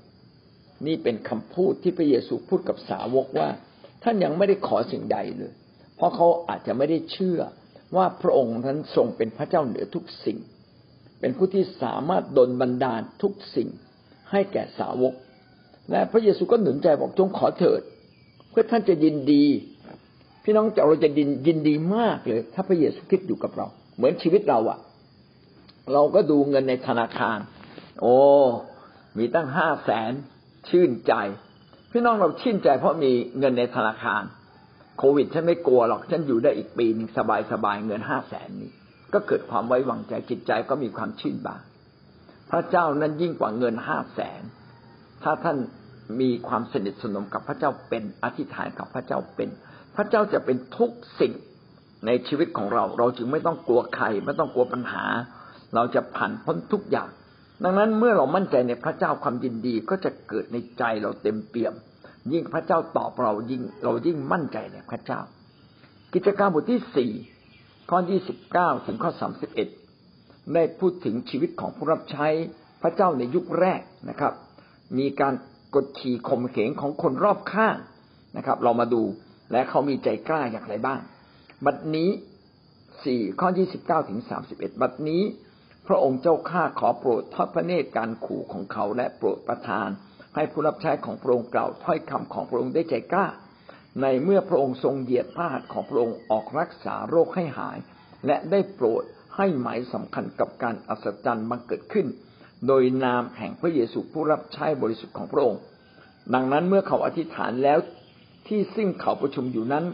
[0.86, 3.50] นี่เป็นคำพูดที่พระเยซูพูดกับสาวกว่า
[4.04, 5.54] ท่านยังไม่ได้ขอสิ่งใดเลย
[5.96, 7.40] เพราะเขาอาจจะไม่ได้เชื่อ
[7.96, 10.38] ว่าพระองค์นั้นทรงเป็นพระเจ้าเหนือทุกสิ่ง
[11.24, 13.70] เป็นผู้ที่สามารถดลบันดาลทุกสิ่ง
[14.32, 15.14] ให้แก่สาวก
[15.92, 17.82] และพระเยซูก็หนุนใจบอกจงขอเถิด
[18.50, 19.46] เพื่อท่านจะยินดี
[20.44, 24.80] พี่น้องจะเราจะยินยินดีมากเลย ถ้าพระเยซูคิดอยู่กับเรา เหมือนชีวิตเราอะ
[25.94, 27.38] เราก็ดูเงินในธนาคาร
[28.02, 28.16] โอ้
[29.18, 30.12] มีตั้งห้าแสน
[30.70, 31.14] ชื่นใจ
[31.92, 34.24] พี่น้องเราชื่นใจเพราะมีเงินในธนาคาร
[34.98, 38.72] โควิดฉันไม่กลัวหรอกฉันอยู่ได้อีกปีนึงสบายสบายเงินห้าแสนนี้
[39.14, 41.62] ก็เกิดความไว้วางใจจิตใจก็มีความชื่นบาน
[42.52, 44.42] พระเจ้านั้นยิ่งกว่าเงินห้าแสน
[45.24, 45.58] ถ้าท่าน
[46.20, 49.50] มีความสนิทสนมกับพระเจ้าเป็นอธิษฐานกับพระเจ้าเป็น
[49.96, 51.34] พระเจ้าจะเป็นทุกสิ่ง
[52.06, 55.06] ในชีวิตของเรา เราจึงไม่ต้องกลัวใครไม่ต้องกลัวปัญหา
[55.76, 57.10] เราจะผ่านพ้นทุกอย่าง
[57.64, 61.74] ดังนั้นเมื่อเรามั่นใจในพระเจ้าความยินดีก็จะเกิดในใจเราเต็มเปี่ยม
[62.34, 65.20] ยิ่งพระเจ้าตอบเรายิ่งเรายิ่งมั่นใจในพระเจ้า
[66.14, 67.12] กิจการบทที่สี่
[67.90, 69.68] ข้อยี่สิบเก้าถึงข้อสามสิบเอ็ด
[70.54, 72.28] ได้พูดถึงชีวิตของผู้รับใช้
[72.82, 74.34] พระเจ้าในยุคแรกนะครับ
[74.98, 75.34] มีการ
[75.76, 77.76] กดขี่ข่มเหงของคนรอบข้าง
[78.38, 79.04] นะครับ เรามาดู
[79.52, 81.00] และเขามีใจกล้าอย่างไรบ้าง
[81.66, 82.10] บัดนี้
[83.06, 85.22] สี่ข้อยี่สิบเก้าถึงสามสิบเอ็ดบัดนี้
[85.88, 89.90] พระองค์เจ้าข้าขอโปรดทอดพระเนตรการขู่ของเขาและโปรดประทาน
[90.36, 93.26] ให้ผู้รับใช้ของพระองค์กล่าวถ้อยคำของพระองค์ได้ใจกล้า
[94.02, 97.78] ในเมื่อพระองค์ทรงเหยียดพระหัตถ์ของพระองค์ออกรักษาโรคให้หาย
[98.28, 99.04] และได้โปรด
[99.38, 102.08] ให้หมายสำคัญกับการอัศจรรย์มาเกิดขึ้น
[102.68, 105.62] โดยนามแห่งพระเยซูผู้รับใช้บริสุทธิ์ของพระองค์
[106.34, 107.80] ดังนั้นเมื่อเขาอธิษฐานแล้ว
[108.48, 109.86] ที่ซึ่งเขาประชุมอยู่นั้น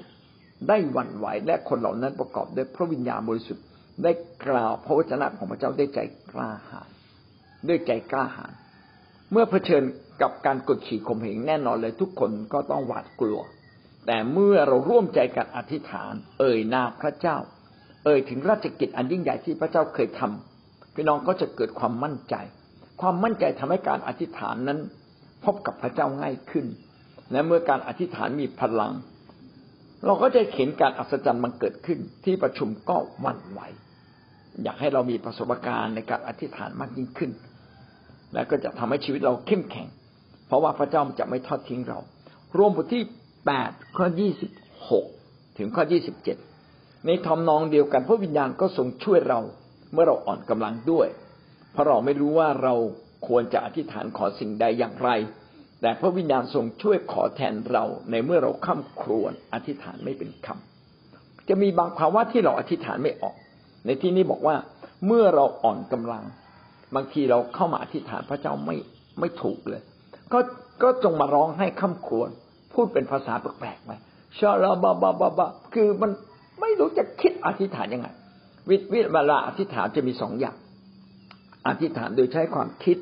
[0.68, 3.66] ได้หวั่นไหวและคนเหล่านั้นประกอบด้วยพระวิญญาณบริสุทธิ์
[4.04, 4.12] ได้
[4.46, 6.00] กล่าวพระวจนะของพระเจ้าด้วยใจ
[6.32, 6.90] กล้าหาญ
[7.68, 8.54] ด้วยใจกล้าหาญ
[9.32, 9.84] เมื่อเผชิญ
[10.22, 13.40] กับการกดขี่ข่มเหงแน่นอนเลยทุกคนก็ต้องหวาดกลัว
[14.12, 17.38] แต่เมื่อเราร่วมใจกันอธิษฐาน เอ่ยนามพระเจ้า
[18.06, 22.36] เอ่ยถึงราชกิจอันยิ่งใหญ่ที่พระเจ้าเคยทำพี่น้องก็จะเกิดความมั่นใจ
[23.02, 24.80] ความมั่นใจทำให้การอธิษฐานนั้น
[25.44, 26.66] พบกับพระเจ้าง่ายขึ้น
[27.32, 28.94] และเมื่อการอธิษฐานมีพลัง
[30.06, 33.62] เราก็จะเห็นการอัศจรรย์มันเกิดขึ้น ที่ประชุมก็หวั่นไหว
[34.64, 37.32] อยากให้เรามีประสบการณ์ในการอธิษฐานมากยิ่งขึ้น
[38.34, 39.88] และก็จะทำให้ชีวิตเราเข้มแข็ง
[40.48, 42.00] เพราะว่าพระเจ้าจะไม่ทอดทิ้งเรา
[42.58, 43.04] รวมบทที่
[43.46, 44.52] แปดข้อยี่สิบ
[44.90, 45.06] หก
[45.58, 46.38] ถึงข้อยี่สิบเจ็ด
[47.06, 49.40] ในทอมนองเดียวกันพระวิญญาณก็ทรงช่วยเรา
[49.94, 51.08] เมื่อเราอ่อนกำลังด้วย
[51.72, 52.76] เพราะเราไม่รู้ว่าเรา
[53.28, 55.10] ควรจะอธิษฐานขอสิ่งใดอย่างไร
[55.82, 63.36] แต่พระวิญญาณทรงช่วยขอแทนเราในเมื่อเราข้ามครวญอธิษฐานไม่เป็นคำจะมีบางภาวะที่เราอธิษฐานไม่ออก
[63.86, 64.56] ในที่นี้บอกว่า
[65.06, 66.24] เมื่อเราอ่อนกำลัง
[66.96, 68.76] บางทีเราเข้ามาอธิษฐานพระเจ้าไม่
[69.20, 69.82] ไม่ถูกเลย
[70.34, 70.40] ก็
[70.84, 72.30] ก็จงมาร้องให้ข้ามครวญ
[72.74, 73.92] พูดเป็นภาษาแปลกๆไป
[74.38, 76.12] ชาลาบาบาบาบาคือมัน
[76.62, 78.08] ไม่รู้จะคิดอธิษฐานยังไง
[78.70, 80.56] วิวิเวลาอธิษฐานจะมีสองอย่าง
[81.68, 82.98] อธิษฐานโดยใช้ความคิด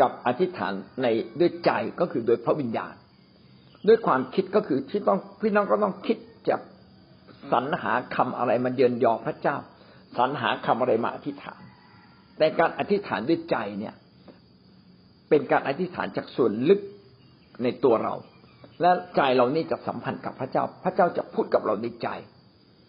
[0.00, 0.72] กับอธิษฐาน
[1.02, 1.06] ใน
[1.40, 1.70] ด้วยใจ
[2.00, 2.94] ก็คือโดยพระวิญญาณ
[3.88, 6.18] ด้วยความคิดก็คือที่ต้องพี่น้องก็ต้องคิด
[6.48, 6.56] จะ
[7.52, 9.56] สรรหาคำอะไรมาเยือนยอพระเจ้า
[10.16, 11.60] สรรหาคำอะไรมาอธิษฐาน
[12.38, 13.94] แต่การอธิษฐานด้วยใจเนี่ย
[15.28, 16.80] เป็นการอธิษฐานจากส่วนลึก
[17.62, 18.14] ในตัวเรา
[18.80, 22.08] และใจเรานี่จะสัมพันธ์กับพระเจ้า พระเจ้าจะพูดกับเราในใจ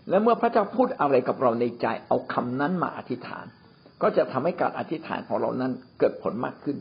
[0.10, 3.46] และเมื่อพระเจ้าพูดอะไรกับเราในใจ เอาคำนั้นมาอธิษฐาน
[4.02, 6.78] ก็จะทำให้การอธิษฐานของเรานั้นเกิดผลมากขึ้น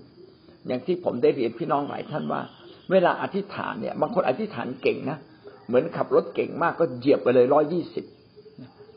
[0.66, 2.40] อย่างที่ผมได้เรียนพี่น้องหลายท่านว่า
[2.90, 5.18] เวลาอธิษฐานเนี่ยบางคนอธิษฐานเก่งนะ
[5.66, 8.04] เหมือนขับรถเก่งมากก็เหยียบไปเลยร้อยยี่สิบ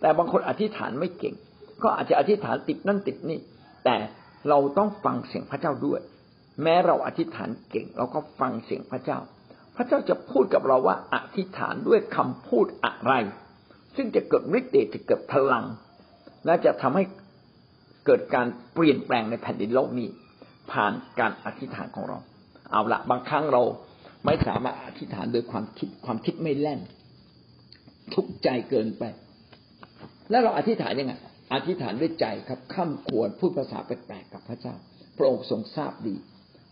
[0.02, 1.36] แต่บางคนอธิษฐานไม่เก่ง
[1.84, 3.40] ก็อาจจะอธิษฐานติดนั่นติดนี่
[3.86, 3.96] แต่
[4.50, 6.02] เราต้องฟังเสียงพระเจ้าด้วย
[6.64, 9.20] แม้เราอธิษฐานเก่ง เราก็ฟังเสียงพระเจ้า
[9.78, 13.14] พระเจ้าจะพูดกับเราว่าอธิษฐานด้วยคำพูดอะไร
[13.96, 15.66] ซึ่งจะเกิดฤทธิ์เดชจะเกิดพลัง
[16.46, 17.04] และจะทำให้
[18.06, 20.08] เกิดการเปลี่ยนแปลงในแผ่นดินโลกนี้
[20.72, 22.18] ผ่านการอธิษฐานของเรา
[22.72, 23.64] เอาละบางครั้งเรา
[24.26, 26.80] ไม่สามารถอธิษฐานโดยความคิดความคิดไม่แล่น
[28.14, 29.04] ทุกใจเกินไป
[30.30, 31.14] แล้วเราอธิษฐานยังไง
[31.54, 34.76] อธิษฐานด้วยใจครับข้ามควรพูดภาษาแปลกๆกับพระเจ้า
[35.18, 36.16] พระองค์ทรงทราบดี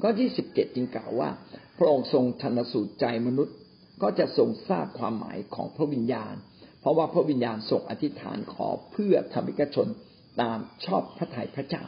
[0.01, 1.29] ข้อที่สิบเจ็ดจึงกล่าวว่า
[1.77, 3.55] พระองค์ทรงชันสูตรใจมนุษย์
[4.01, 6.35] ก็จะทรงทราบความหมายของพระวิญญาณ
[6.79, 9.87] เพราะว่าพระวิญญาณทรงอธิษฐานขอเพื่อธรรมิกชน
[10.41, 11.83] ตามชอบพระทัยพระเจ้า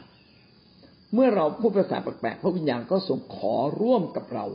[1.14, 4.46] เมื่อเราพูดภาษาแปลกๆพระวิญญาณก็ทรงขอร่วมกับเรา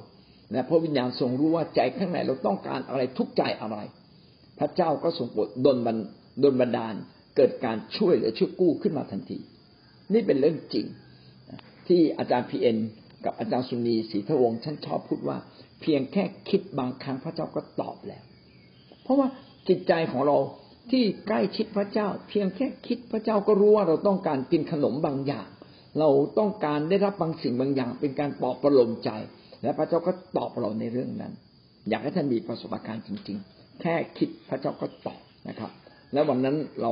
[0.52, 3.78] และพระวิญญาณทรงรู้ว่าใจข้างในเราต้องการอะไรทุกใจอะไร
[4.60, 5.98] พระเจ้าก็ทรงโปรดดลบัน
[6.44, 6.96] ดลบันดาล
[7.36, 9.40] เกิดการช่วยหรือช่วยกู้ขึ้นมาทันที
[10.14, 10.86] นี่เป็นเรื่องจริง
[11.88, 12.78] ที่อาจารย์พีเอ็น
[13.26, 15.38] กับอาจารย์สุนีศรีทวงศ์ท่านชอบพูดว่า
[15.82, 18.24] เพียงแค่คิดบางครั้งพระเจ้าก็ตอบแล้ว
[19.04, 19.28] เพราะว่า
[19.68, 20.38] จิตใจของเรา
[20.92, 25.48] ที่ใกล้ชิดพระเจ้า เพียงแค่คิดพระเจ้าก็รู้ว่าเราต้องการกินขนมบางอย่าง
[26.00, 26.10] เรา
[26.40, 29.10] ต้องการได้รับบางสิ่งบางอย่าง เป็นการปลอบประโลมใจ
[29.64, 31.34] และพระเจ้าก็ตอบเราในเรื่องนั้น
[31.90, 35.72] อยากให้ท่านมีประสบการณ์จริง ๆ แค่คิดพระเจ้าก็ตอบนะครับ
[36.14, 36.92] และวันนั้นเรา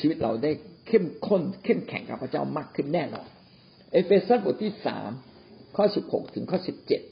[0.00, 0.50] ชีวิตเราได้
[0.88, 3.26] เข้มข้นเข้มแข็งกับพระเจ้ามากขึ้นแน่นอน
[3.92, 5.10] เอเฟซัสบทที่สาม
[5.78, 7.02] ข้อสิบหกถึงข้อสิบเจ็ด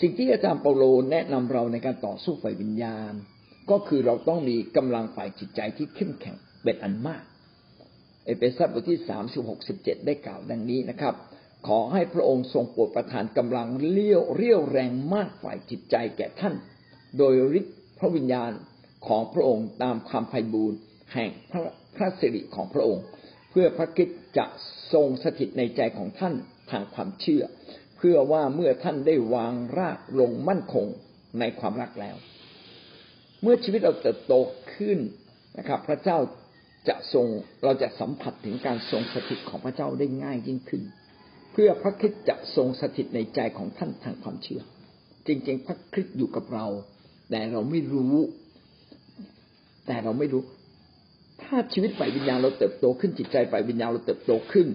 [0.00, 3.12] สิ่งที่อาจารย์เปาโลแนะนำเราในการต่อสู้ฝ่ายวิญญาณ
[3.70, 7.22] ก็คือเราต้องมีกำลังฝ่ายจิตใจที่เข้มแข็งเป็นอันมาก
[8.24, 11.14] เอเฟซัสบทที่สามสิบหกสิบเจ็ดได้กล่าวดังนี้นะครับ
[11.66, 16.54] ขอให้พระองค์ทรงโปรดประทานกำลังเลี้ยวเรี่ยวแรงมากฝ่ายจิตใจแก่ท่าน
[17.18, 18.52] โดยฤทธิ์พระวิญญาณ
[19.06, 20.78] ของพระองค์ตามความไพบูลย์
[21.14, 21.62] แห่งพระ
[21.96, 23.04] พระสิริของพระองค์
[23.50, 24.08] เพื่อพระคริสต์
[24.38, 24.46] จะ
[24.92, 26.34] ทรงสถิตในใจของท่าน
[26.70, 27.42] ทางความเชื่อ
[27.96, 30.86] เพื่อว่าเมื่อท่านได้วางรากลงมั่นคง
[31.40, 32.16] ในความรักแล้ว
[33.42, 34.32] เมื่อชีวิตเราเติบโต
[34.74, 34.98] ขึ้น
[35.58, 36.18] นะครับ พระเจ้า
[36.88, 37.26] จะทรง
[37.64, 40.82] เราจะสัมผัสถึงการทรงสถิตของพระเจ้าได้ง่ายยิ่งขึ้น
[41.52, 44.62] เพื่อพระคิดจะทรงสถิตในใจของท่านทางความเชื่อ
[45.26, 46.66] จริงๆ พระคริสต์อยู่กับเรา
[47.30, 48.16] แต่เราไม่รู้
[49.86, 50.42] แต่เราไม่รู้
[51.42, 54.68] ถ้าชีวิตฝ่ายวิญญาณเราเติบโตขึ้นจิตใจฝ่ายวิญญาณเราเติบโตขึ้น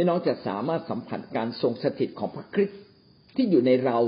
[0.00, 2.80] พี่น้องจะสามารถสัมผัสการทรงสถิตของพระคริสต์
[3.36, 3.98] ที่อยู่ในเรา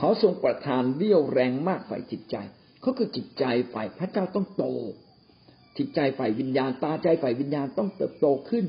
[0.00, 2.36] ขอทรงประทานเรี่ยวแรงมากฝ่ายจิตใจ
[2.84, 3.44] ก็คือจิตใจ
[3.74, 4.64] ฝ่ายพระเจ้าต้องโต
[5.78, 8.64] จิตใจฝ่ายวิญญาณ ตาใจฝ่ายวิญญาณต้องเติบโตขึ้น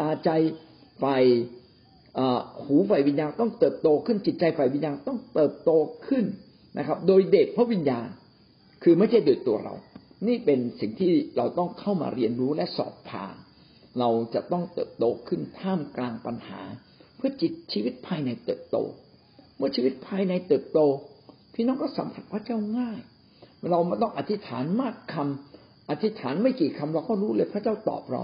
[0.00, 0.30] ตาใจ
[1.02, 1.22] ฝ่าย
[2.64, 5.70] หูฝ่ายวิญญาณต้องเติบโตขึ้น จิตใจฝ่ายวิญญาณต้องเติบโต
[6.06, 6.24] ขึ้น
[6.78, 8.08] นะครับ โดยเด็กพระวิญญาณ
[8.82, 9.74] คือไม่ใช่โดยตัวเรา
[10.26, 13.36] นี่เป็นสิ่งที่เราต้องเข้ามาเรียนรู้และสอบผ่าน
[13.98, 16.60] เราจะต้องเติบโตขึ้นท่ามกลางปัญหา
[17.16, 18.76] เพื่อจิตชีวิตภายในเติบโต
[19.56, 20.78] เมื่อชีวิตภายในเติบโต
[21.54, 22.98] พี่น้องก็สัมผัสพระเจ้าง่าย
[23.70, 28.22] เราไม่ต้องอธิษฐานมากคำอธิษฐานไม่กี่คำเราก็รู้เลยพระเจ้าตอบเรา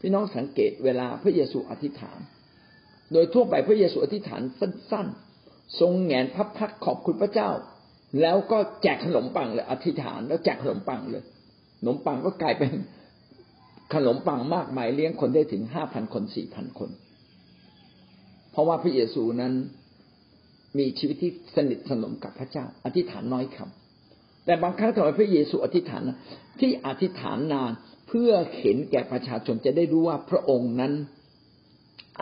[0.00, 2.18] พี่น้องสังเกตเวลาพระเยซูอธิษฐาน
[3.12, 7.50] โดยทั่วไปพระเยซูอธิษฐานสั้นๆ ทรงแงนพับพักขอบคุณพระเจ้า
[8.20, 11.24] แล้วก็แจกขนมปังเลย อธิษฐานแล้วแจกขนมปังเลย
[11.78, 12.72] ขนมปังก็กลายเป็น
[13.94, 16.90] ขนมปังมากมายเลี้ยงคนได้ถึงห้าพันคนสี่พันคน
[18.50, 19.52] เพราะว่าพระเยซูนั้น
[20.78, 26.02] มีชีวิตที่สนิทสนมกับพระเจ้า อธิษฐานน้อยคำแต่บางครั้งทำไมพระเยซูอธิษฐาน
[26.60, 27.72] ที่อธิษฐานนาน
[28.08, 30.92] เพื่อเห็นแก่ประชาชนจะได้รู้ว่าพระองค์นั้น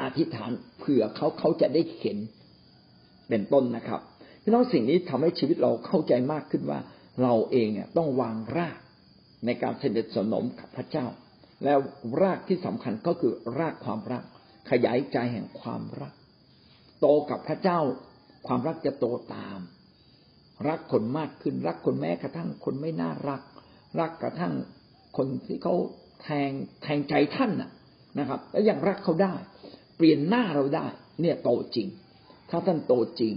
[0.00, 2.18] อธิษฐานเผื่อเขาเขาจะได้เห็น
[3.28, 4.00] เป็นต้นนะครับ
[4.42, 6.80] พี่น้องสิ่งนี้ทำให้ชีวิตเราเข้าใจมากขึ้นว่า
[7.22, 8.78] เราเองเนี่ยต้องวางราก
[9.44, 11.06] ในการสด็จสนมกับพระเจ้า
[11.64, 11.78] แล้ว
[12.22, 14.24] รากที่สำคัญก็คือรากความรัก
[14.70, 16.14] ขยายใจแห่งความรัก
[17.00, 17.78] โตกับพระเจ้า
[18.46, 19.58] ความรักจะโตตาม
[20.68, 23.42] รักคนมากขึ้นรักคนแม้กระทั่งคนไม่น่ารัก
[24.00, 24.52] รักกระทั่ง
[25.16, 25.74] คนที่เขา
[26.22, 26.50] แทง
[26.82, 27.52] แทงใจท่าน
[28.18, 29.34] นะครับ แล้วยังรักเขาได้
[29.96, 30.86] เปลี่ยนหน้าเราได้
[31.20, 31.88] เนี่ยโตจริง
[32.50, 33.34] ถ้าท่านโตจริง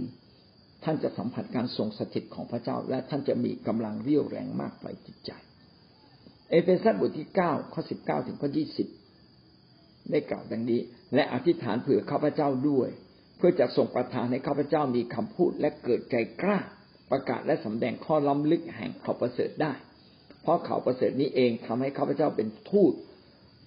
[0.84, 5.32] ท่านจะสัมผัสการทรงสถิตของพระเจ้า และท่านจะมีกำลังเรี่ยวแรงมากไปจิตใจ
[6.50, 8.88] เอเฟซัสบทที่เก้าข้อสิบเก้าถึงข้อยี่สิบ
[10.10, 10.80] ได้กล่าวดังนี้
[11.14, 12.88] และอธิษฐานเผื่อข้าพเจ้าด้วย
[13.36, 16.58] เพื่อจะส่งประทานให้ข้าพเจ้ามีคำพูดและเกิดใจกล้า
[17.10, 19.72] ประกาศและสำแดงข้อล้ำลึกแห่งข่าวประเสริฐได้
[20.42, 22.92] เพราะข่าวประเสริฐนี้เองทำให้ข้าพเจ้าเป็นทูต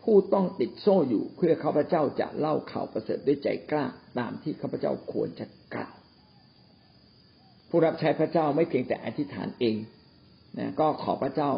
[0.03, 3.85] ผู้ต้องติดโซ่อยู่เพื่อข้าพเจ้าจะเล่าข่าวประเสริฐด้วยใจกล้า
[4.19, 5.95] ตามที่ข้าพเจ้าควรจะกล่าว
[7.69, 9.75] ผู้รับใช้พระเจ้าไม่เพียงแต่อธิษฐานเอง
[10.59, 11.51] นะก็ขอพระเจ้า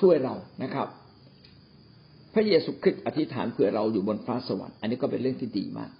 [0.00, 0.88] ช่วยเรานะครับ
[2.34, 5.90] พระเยซูคริสต์อธิษฐานเผื่อเราอยู่บนฟ้าสวรรค์อันนี้ก็เป็นเรื่องที่ดีมาก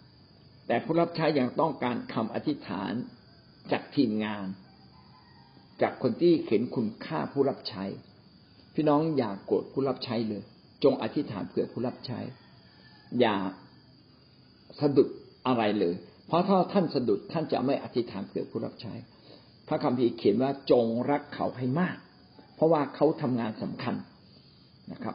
[0.66, 2.92] แต่ผู้รับใช้ยังต้องการคำอธิษฐาน
[3.72, 4.46] จากทีมงาน
[5.82, 7.84] จากคนที่เห็นคุณค่าผู้รับใช้
[8.74, 10.42] พี่น้องอย่ากโกรธผู้รับใช้เลย
[10.84, 12.20] จงอธิษฐานเผื่อผู้รับใช้
[13.20, 13.36] อย่า
[14.80, 15.08] สะดุด
[15.46, 15.94] อะไรเลย
[16.26, 18.94] เพราะถ้าท่านสะดุดท่านจะไม่อธิษฐานเผื่อผู้รับใช้
[19.68, 21.96] พระคัมภีร์เขียนว่าจงรักเขาให้มาก
[22.56, 23.94] เพราะว่าเขาทำงานสำคัญ
[24.92, 25.14] นะครับ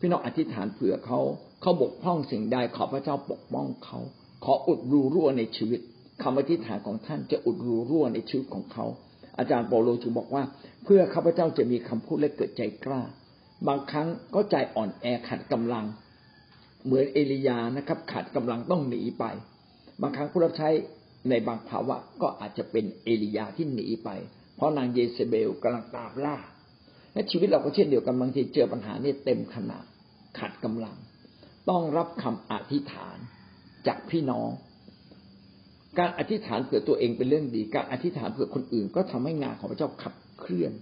[0.00, 1.20] พี่น้องอธิษฐานเผื่อเขา
[1.60, 3.98] เขาบกพร่องสิ่งใดขอพระเจ้าปกป้องเขา
[4.44, 5.80] ขออุดรูรั่วในชีวิต
[6.22, 8.84] คำอธิษฐานของท่านจะอุดรูรั่วในชีวิตของเขา
[9.38, 10.42] อาจารย์โปโลจึงบอกว่า
[10.84, 13.02] เพื่อข้าพเจ้าจะมีคำพูดและเกิดใจกล้า
[13.68, 15.84] บางครั้งก็ใจอ่อนแอขาดกำลัง
[16.84, 19.24] เหมือนเอลียานะครับ ขาดกำลังต้องหนีไป
[20.00, 20.68] บางครั้งผู้รับใช้
[21.28, 24.10] ในบางภาวะก็อาจจะเป็นเอลียาที่หนีไป
[24.56, 26.36] เพราะนางเยเซเบลกำลังตามล่า
[27.18, 29.84] และชีวิตเราก็เช่นเดียวกันบางทีเจอปัญหานี่เต็มขนาด
[30.38, 30.96] ขาดกำลัง
[31.70, 33.16] ต้องรับคำอธิษฐาน
[33.86, 34.50] จากพี่น้อง
[35.98, 40.72] การอธิษฐานเผื่อตัวเองเป็นเรื่องดี การอธิษฐานเผื่อคนอื่น ก็ทำให้งานของพระเจ้าขับเคลื่อน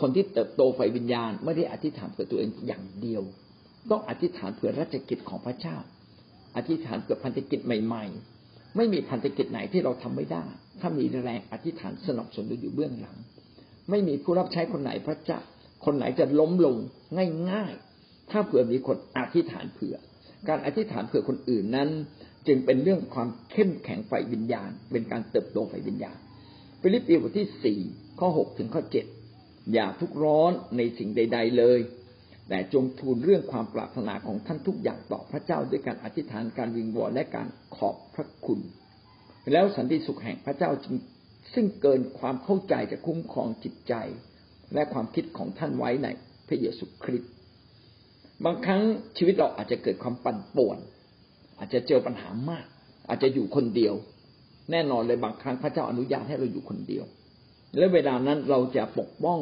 [0.00, 3.22] คนที่เติบโตไฟวิญญาณ ไม่ได้อธิษฐานเผื่อตัวเองอย่างเดียว
[3.90, 5.76] ต้องอธิษฐานเผื่อราชกิจของพระเจ้า
[6.56, 8.04] อธิษฐานเผื่อพันธกิจใหม่
[8.40, 10.44] ๆ ไม่มีพันธกิจไหนที่เราทำไม่ได้
[10.80, 13.16] ถ้ามีแรงอธิษฐานสนับสนุนอยู่เบื้องหลัง
[13.90, 15.40] ไม่มีผู้รับใช้คนไหนพระเจ้า
[15.84, 16.76] คนไหนจะล้มลง
[17.50, 19.96] ง่ายๆ ถ้าเผื่อมีคนอธิษฐานเผื่อ
[20.48, 21.88] การอธิษฐานเผื่อคนอื่นนั้น
[22.46, 26.16] จึงเป็นเรื่องความเข้มแข็งฝ่ายวิญญาณ เป็นการเติบโตฝ่ายวิญญาณ
[26.80, 27.80] ฟิลิปปีบทที่สี่
[28.20, 29.06] ข้อหกถึงข้อเจ็ด
[29.72, 31.80] อย่าทุกข์ร้อนในสิ่งใด ๆเลย
[32.48, 38.60] แต่จงทูลเรื่องความปรารถนาของท่านทุกอย่างต่อพระเจ้าด้วยการอธิษฐานการวิงวอนและการขอบพระคุณ
[39.52, 40.94] แล้วสันติสุขแห่งพระเจ้าจึง
[41.54, 43.94] ซึ่งเกินความเข้าใจจะคุ้มครองจิตใจ
[44.74, 46.08] และความคิดของท่านไว้ใน
[46.48, 47.32] พระเยซูคริสต์
[48.44, 48.82] บางครั้ง
[49.16, 50.78] ชีวิตเราอาจจะเกิดความปั่นป่วน
[51.58, 52.66] อาจจะเจอปัญหามาก
[53.08, 53.94] อาจจะอยู่คนเดียว
[54.70, 57.04] แน่นอนเลยบางครั้งพระเจ้าอนุญาตให้เราอยู่คนเดียว
[57.76, 59.40] และเวลานั้นเราจะปกป้อง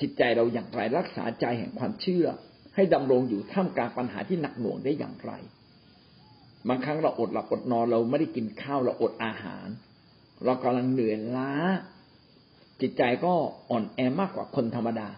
[0.00, 2.26] จิตใจเราอย่างไรรักษาใจแห่งความเชื่อ
[2.74, 5.32] ให้ดำรงอยู่ท่ามกลางปัญหาที่หนักหน่วงได้อย่างไร
[6.68, 9.66] บางครั้งเราอดหลับอดนอนเราไม่ได้กินข้าวเราอดอาหาร
[10.44, 11.52] เรากำลังเหนื่อยล้า
[12.80, 13.32] จิตใจก็
[13.70, 15.08] อ่อนแอมากกว่าคนธรรมดา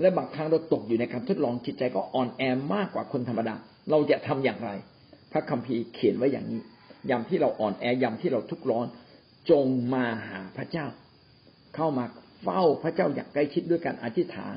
[0.00, 2.42] และบางครั้งเราตกอยู่ในการทดลองจิตใจก็อ่อนแอ
[2.74, 3.54] มากกว่าคนธรรมดา
[3.90, 4.70] เราจะทำอย่างไร
[5.32, 6.60] พระคัมภีร์เขียนไว้อย่างนี้
[7.10, 8.86] ยามที่เราอ่อนแอยามที่เราทุกข์ร้อน
[9.50, 10.86] จงมาหาพระเจ้า
[11.74, 12.04] เข้ามา
[12.42, 14.54] เฝ้าพระเจ้าอย่างใกล้ชิดด้วยการอธิษฐาน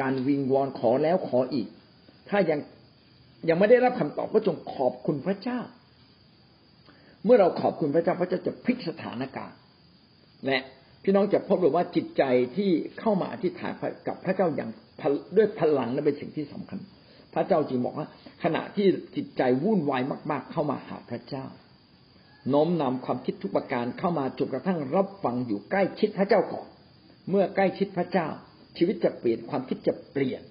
[0.00, 1.68] การวิงวอนขอแล้วขออีก
[2.28, 2.60] ถ้ายัง
[3.48, 5.58] ยังไม่ได้รับคำตอบก็จงขอบคุณพระเจ้า
[7.28, 9.58] มื่อเราขอบคุณพระเจ้าพระเจ้าจะพลิกสถานการณ์
[10.46, 10.58] และ
[11.02, 12.22] พี่น้องจะพบเลยว่าจิตใจ
[12.56, 12.70] ที่
[13.00, 13.72] เข้ามาอธิษฐาน
[14.06, 14.70] กับพระเจ้าอย่าง
[15.36, 16.78] ด้วยพลังนั้นเป็นสิ่งที่สำคัญ
[17.34, 18.06] พระเจ้าจึงบอกว่า
[18.44, 21.46] ขณะที่จิตใจวุ่นวายมาก ๆ เข้ามาหาพระเจ้า
[22.50, 26.68] โน้มนำความคิดทุกประการเข้ามาจนกระทั่งรับฟังอยู่ใกล้ชิดพระเจ้าก่อน
[27.30, 28.28] เมื่อใกล้ชิดพระเจ้า
[28.76, 30.42] ชีวิตจะเปลี่ยนความคิดจะเปลี่ยน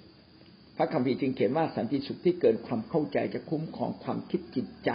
[0.77, 4.91] พระคัมภีร์จึงเขียนว่าสันติสุขที่เกินความเข้าใจจะคุ้มของความคิดจิตใจ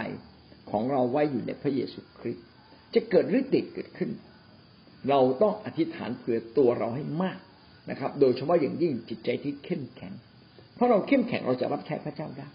[0.73, 2.45] ของเราไว้อยู่ในพระเยซูคริสต์
[2.93, 4.09] จะเกิดฤทธิ์เดชเกิดขึ้น
[5.09, 7.39] เราต้องอธิษฐานเผื่อตัวเราให้มาก
[7.89, 10.13] นะครับ โดยเฉพาะอย่างยิ่งจิตใจที่เข้มแข็ง
[10.75, 12.47] เพราะเราเข้มแข็งเราจะรับใช้พระเจ้าได้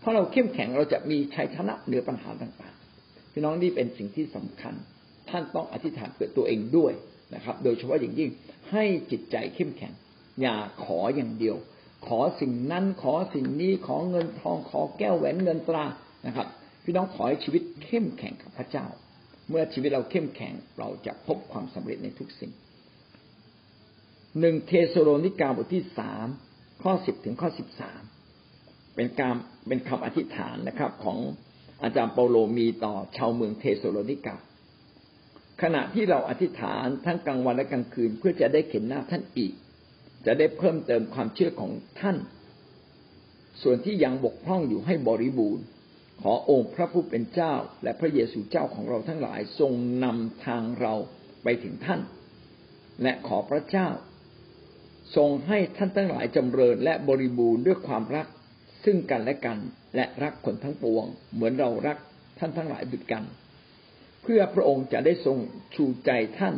[0.00, 4.74] เพราะเราเข้มแข็งเราจะมีชัยชนะเหนือปัญหาต่างๆ พี่น้องนี่เป็นสิ่งที่สำคัญ
[5.30, 6.92] ท่านต้องอธิษฐานเผื่อตัวเองด้วย
[7.34, 8.30] นะครับ โดยเฉพาะอย่างยิ่ง
[8.70, 9.92] ให้จิตใจเข้มแข็ง
[10.40, 11.56] อย่าขออย่างเดียว
[12.06, 15.84] ขอสิ่งนั้นขอสิ่งนี้ขอเงินทองขอแก้วแหวนเงินตรา
[16.26, 16.46] นะครับ
[16.82, 18.86] พี่น้องขอให้ชีวิตเข้มแข็งกับพระเจ้า
[19.48, 22.52] เมื่อชีวิตเราเข้มแข็งเราจะพบความสำเร็จในทุกสิ่ง
[24.40, 26.26] หนึ่งเทสโลนิกาบทที่สาม
[26.82, 28.02] ข้อสิบถึงข้อสิบสาม
[28.96, 29.34] เป็นการ
[29.68, 31.18] เป็นคำอธิษฐานนะครับ ของ
[31.82, 34.36] อาจารย์เปาโลมีต่อชาวเมืองเทสโลนิกา
[35.62, 39.52] ขณะที่เราอธิษฐานทั้งกลางวันและกลางคืน เพื่อจะได้เห็นหน้าท่านอีก
[40.26, 42.16] จะได้เพิ่มเติมความเชื่อของท่าน
[43.62, 45.64] ส่วนที่ยังบกพร่องอยู่ให้บริบูรณ์
[46.20, 49.72] ขอองค์พระผู้เป็นเจ้า และพระเยซูเจ้าของเราทั้งหลายทรง
[50.04, 50.94] นำทางเรา
[51.42, 52.00] ไปถึงท่าน
[53.02, 53.88] และขอพระเจ้า
[55.16, 58.26] ทรงให้ท่านทั้งหลายจำเริญและบริบูรณ์ด้วยความรัก
[58.84, 59.58] ซึ่งกันและกัน
[59.96, 61.04] และรักคนทั้งปวง
[61.34, 61.98] เหมือนเรารัก
[62.38, 63.24] ท่านทั้งหลายดุจกัน
[64.22, 65.38] เพื่อพระองค์จะได้ทรง
[65.74, 66.54] ชูใจท่าน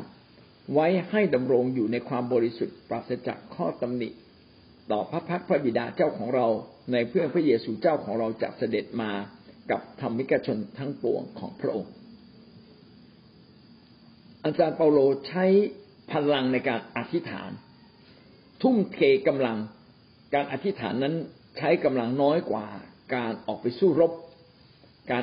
[0.75, 4.09] ไว้ให้ดำรงอยู่ในความบริสุทธิ์ปราศจากข้อตำหนิ
[4.91, 6.47] ต่อพระพักพระบิดาเจ้าของเรา
[6.93, 9.11] ในเพื่อพระเยซูเจ้าของเราจะเสด็จมา
[9.71, 11.93] กับธรรมิกชนทั้งปวงของพระองค์
[14.45, 14.99] อาจารย์เปาโล
[15.29, 15.45] ใช้
[16.13, 17.51] พลังในการอธิษฐาน
[18.63, 18.99] ทุ่มเท
[19.29, 19.59] กำลัง
[20.35, 21.15] การอธิษฐานนั้น
[21.59, 22.67] ใช้กำลังน้อยกว่า
[23.15, 24.13] การออกไปสู้รบ
[25.11, 25.23] การ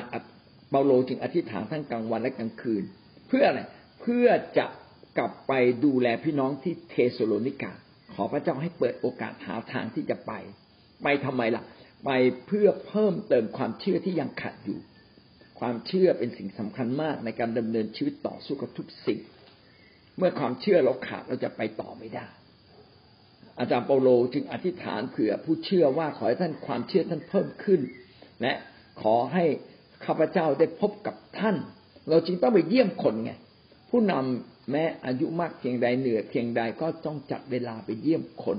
[0.70, 2.82] เปาโลจึงอธิษฐานทั้งกลางวันและกลางคืน
[3.28, 3.60] เพื่ออะไร
[4.00, 4.26] เพื่อ
[4.58, 4.66] จะ
[5.18, 5.52] กลับไป
[5.84, 7.72] ดูแลพี่น้องที่เทสโลนิกา
[8.14, 10.32] ขอพระเจ้าให้เปิดโอกาสหาทางที่จะไป
[11.02, 11.62] ไปทำไมล่ะ
[12.04, 12.10] ไป
[12.46, 14.78] เพื่อเพิ่มเติมความเชื่อที่ยังขาดอยู่
[15.60, 19.20] ความเชื่อเป็นสิ่งสำคัญมากในการดำเนินชีวิตต่อสู้กับทุกสิ่ง
[20.16, 22.26] เมื่อความเชื่อเราขาดเราจะไปต่อไม่ได้
[23.58, 27.80] อาจารย์เปาโลจึงอธิษฐานเผื่อผู้เชื่อว่าขอให้ท่านความเชื่อท่านเพิ่มขึ้น
[28.42, 28.52] และ
[29.02, 29.44] ขอให้
[30.04, 31.56] ข้าพเจ้าได้พบกับท่าน
[32.08, 33.32] เราจึงต้องไปเยี่ยมคนไง
[33.90, 38.58] ผู้นำแม้อายุมากเพียงใดเหนื่อยเพียงใดก็ต้องจัดเวลาไปเยี่ยมคน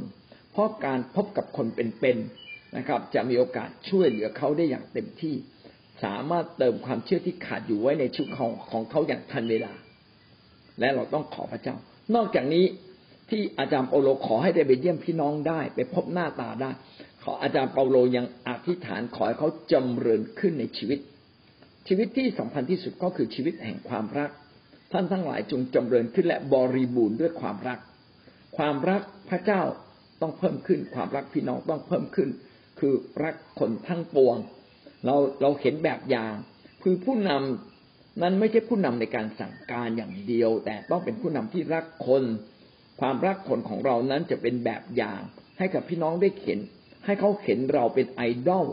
[0.52, 5.36] เพราะการพบกับคนเป็นๆ นะครับ จะมีโอกาสช่วยเหลือเขาได้อย่างเต็มที่
[6.04, 9.74] สามารถเติมความเชื่อที่ขาดอยู่ไว้ในชีวิตของของเขาอย่างทันเวลา
[10.80, 11.76] และเราต้องขอพระเจ้า
[12.16, 12.66] นอกจากนี้
[13.30, 16.72] ที่อาจารย์เปาโลขอให้ได้ไปเยี่ยมพี่น้องได้ ไปพบหน้าตาได้
[17.24, 21.00] ขออาจารย์เปาโลยังอธิษฐานขอให้เขาจำเริญขึ้นในชีวิต
[21.88, 24.30] ชีวิตที่สำคัญที่สุดก็คือชีวิตแห่งความรัก
[24.92, 27.80] ท่านทั้งหลายจงจำเริญขึ้นและบริบูรณ์ด้วยความรัก
[28.58, 29.62] ความรักพระเจ้า
[30.22, 32.30] ต้องเพิ่มขึ้น ความรักพี่น้องต้องเพิ่มขึ้น
[32.86, 34.38] คือรักคนทั้งปวง
[35.06, 36.34] เราเราเห็นแบบอย่าง
[36.84, 42.24] คือผู้นำนั้นไม่ใช่ผู้นำในการสั่งการอย่างเดียว แต่ต้องเป็นผู้นำที่รักคน
[43.00, 45.22] ความรักคนของเรานั้นจะเป็นแบบอย่าง
[45.58, 46.60] ให้กับพี่น้องได้เห็น
[47.06, 48.68] ให้เขาเห็นเราเป็นไอดอล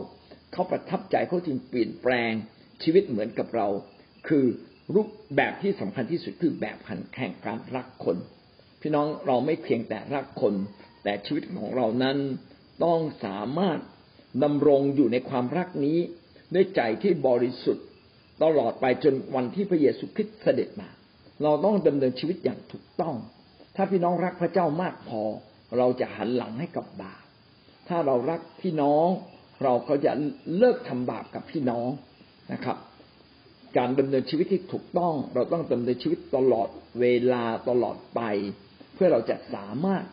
[0.53, 2.31] เขาประทับใจเขาจึงเปลี่ยนแปลง
[2.83, 3.67] ชีวิตเหมือนกับเรา
[4.27, 4.45] คือ
[4.95, 8.17] รูปแบบที่สำคัญที่สุดคือแบบขันแข่งการรักคน
[8.81, 10.53] พี่น้องเราไม่เพียงแต่รักคน
[11.03, 12.17] แต่ชีวิตของเรานั้น
[12.83, 13.79] ต้องสามารถ
[14.43, 15.97] ดำรงอยู่ในความรักนี้
[16.53, 17.85] ด้วยใจที่บริสุทธิ์
[18.43, 20.89] ตลอดไปจนวันที่พระเยซูคริสต์เสด็จมา
[21.43, 23.15] เราต้องดำเนินชีวิตอย่างถูกต้อง
[23.75, 25.21] ถ้าพี่น้องรักพระเจ้ามากพอ
[25.77, 27.23] เราจะหันหลังให้กับบาป
[27.87, 29.07] ถ้าเรารักพี่น้อง
[29.63, 30.11] เราก็จะ
[30.57, 31.89] เลิกทำบาปกับพี่น้อง
[32.53, 32.77] นะครับ
[33.77, 36.69] การดำเนินชีวิตที่ถูกต้อง เราต้องดำเนินชีวิตตลอด
[36.99, 38.21] เวลาตลอดไป
[38.93, 40.03] เพื่อเราจะสามารถ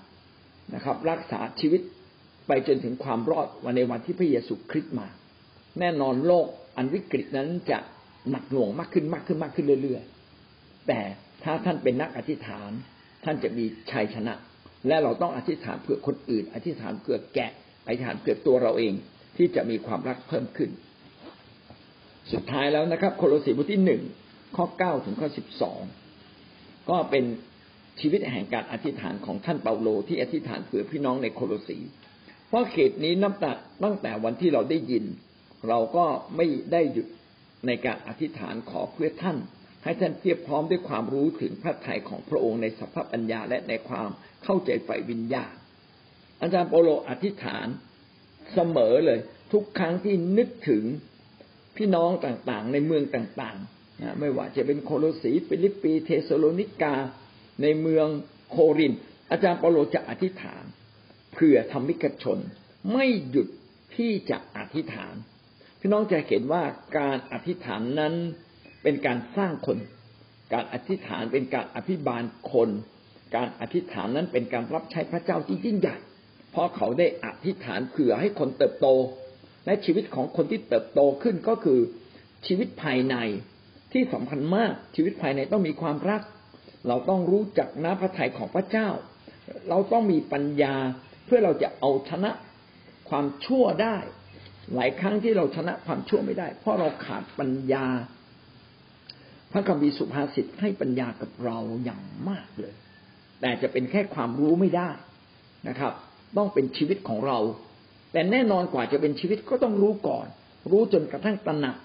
[0.75, 1.81] นะครับ รักษาชีวิต
[2.49, 5.07] ไปจนถึงความรอดวันในวันที่พระเยซูคริสต์มา
[5.81, 6.47] แน่นอนโลก
[6.77, 7.79] อันวิกฤตนั้นจะ
[8.31, 11.01] หนักหน่วงมากขึ้นมากขึ้นมากขึ้นเรื่อยๆ แต่
[11.45, 12.71] ถ้าท่านเป็นนักอธิษฐาน
[13.25, 14.35] ท่านจะมีชัยชนะ
[14.87, 17.51] และเราต้องอธิษฐานเพื่อคนอื่น อธิษฐานเพื่อแกะ
[17.87, 18.93] อธิษฐานเพื่อตัวเราเอง
[19.37, 20.71] ที่จะมีความรักเพิ่มขึ้น
[22.33, 24.03] สุดท้ายแล้วนะครับ โคโลสีบทที่หนึ่ง
[24.57, 25.81] ข้อเก้าถึงข้อสิบสอง
[26.91, 27.25] ก็เป็น
[28.01, 31.79] ชีวิตแห่งการอธิษฐานของท่านเปาโลที่อธิษฐานเผื่อพี่น้องในโคโลสี
[32.49, 33.53] เพราะเหตุนี้นับแต่
[33.85, 35.05] ตั้งแต่วันที่เราได้ยิน
[35.69, 36.05] เราก็
[36.37, 37.07] ไม่ได้หยุด
[37.67, 39.37] ในการอธิษฐานขอเพื่อท่าน
[39.85, 44.09] ให้ท่านเพียบพร้อมด้วยความรู้ถึงพระทัยของพระองค์ในสรรพปัญญาและในความ
[44.45, 45.53] เข้าใจฝ่ายวิญญาณ
[46.41, 47.67] อาจารย์เปาโลอธิษฐาน
[48.55, 49.21] เสมอเลย
[49.53, 50.85] ทุกครั้งที่นึกถึง
[51.77, 56.95] พี่น้องต่างๆ ในเมืองต่างๆนะไม่ว่าจะเป็นโคโลสีฟิลิปปีเทสโลนิกา
[57.63, 58.07] ในเมือง
[58.51, 58.93] โคริน
[59.31, 60.65] อาจารย์เปโลจะอธิษฐาน
[61.41, 62.39] เผื่อธรรมิกชน
[62.93, 63.49] ไม่หยุด
[63.97, 65.15] ที่จะอธิษฐาน
[65.81, 66.65] พี่น้องจะเห็นว่า
[66.99, 68.15] การอธิษฐานนั้น
[68.83, 69.79] เป็นการสร้างคน
[70.53, 72.23] การอธิษฐานเป็นการอภิบาล
[72.53, 72.71] คน
[73.37, 75.97] การอธิษฐานนั้นเป็นการรับใช้พระเจ้าที่ยิ่งใหญ่
[76.51, 78.87] เพราะเขาได้อธิษฐานเผื่อให้คนเติบโต
[79.67, 81.81] และชีวิตของคนที่เติบโตขึ้นก็คือ
[82.47, 83.17] ชีวิตภายใน
[83.93, 86.23] ที่สำคัญมากชีวิตภายในต้องมีความรัก
[86.89, 88.89] เราต้องรู้จักน้ำพระทัยของพระเจ้า
[89.69, 90.75] เราต้องมีปัญญา
[91.29, 92.31] เพื่อเราจะเอาชนะ
[93.09, 93.97] ความชั่วได้
[94.75, 97.87] หลายครั้งที่เราชนะความชั่วไม่ได้ เพราะเราขาดปัญญา
[99.53, 102.75] พระคัมภีร์สุภาษิตให้ปัญญากับเราอย่างมากเลย
[103.41, 104.91] แต่จะเป็นแค่ความรู้ไม่ได้
[105.69, 105.93] นะครับ
[106.37, 107.39] ต้องเป็นชีวิตของเรา
[108.13, 110.27] แต่แน่นอนกว่าจะเป็นชีวิตก็ต้องรู้ก่อน
[110.71, 111.77] รู้จนกระทั่งตระหนัก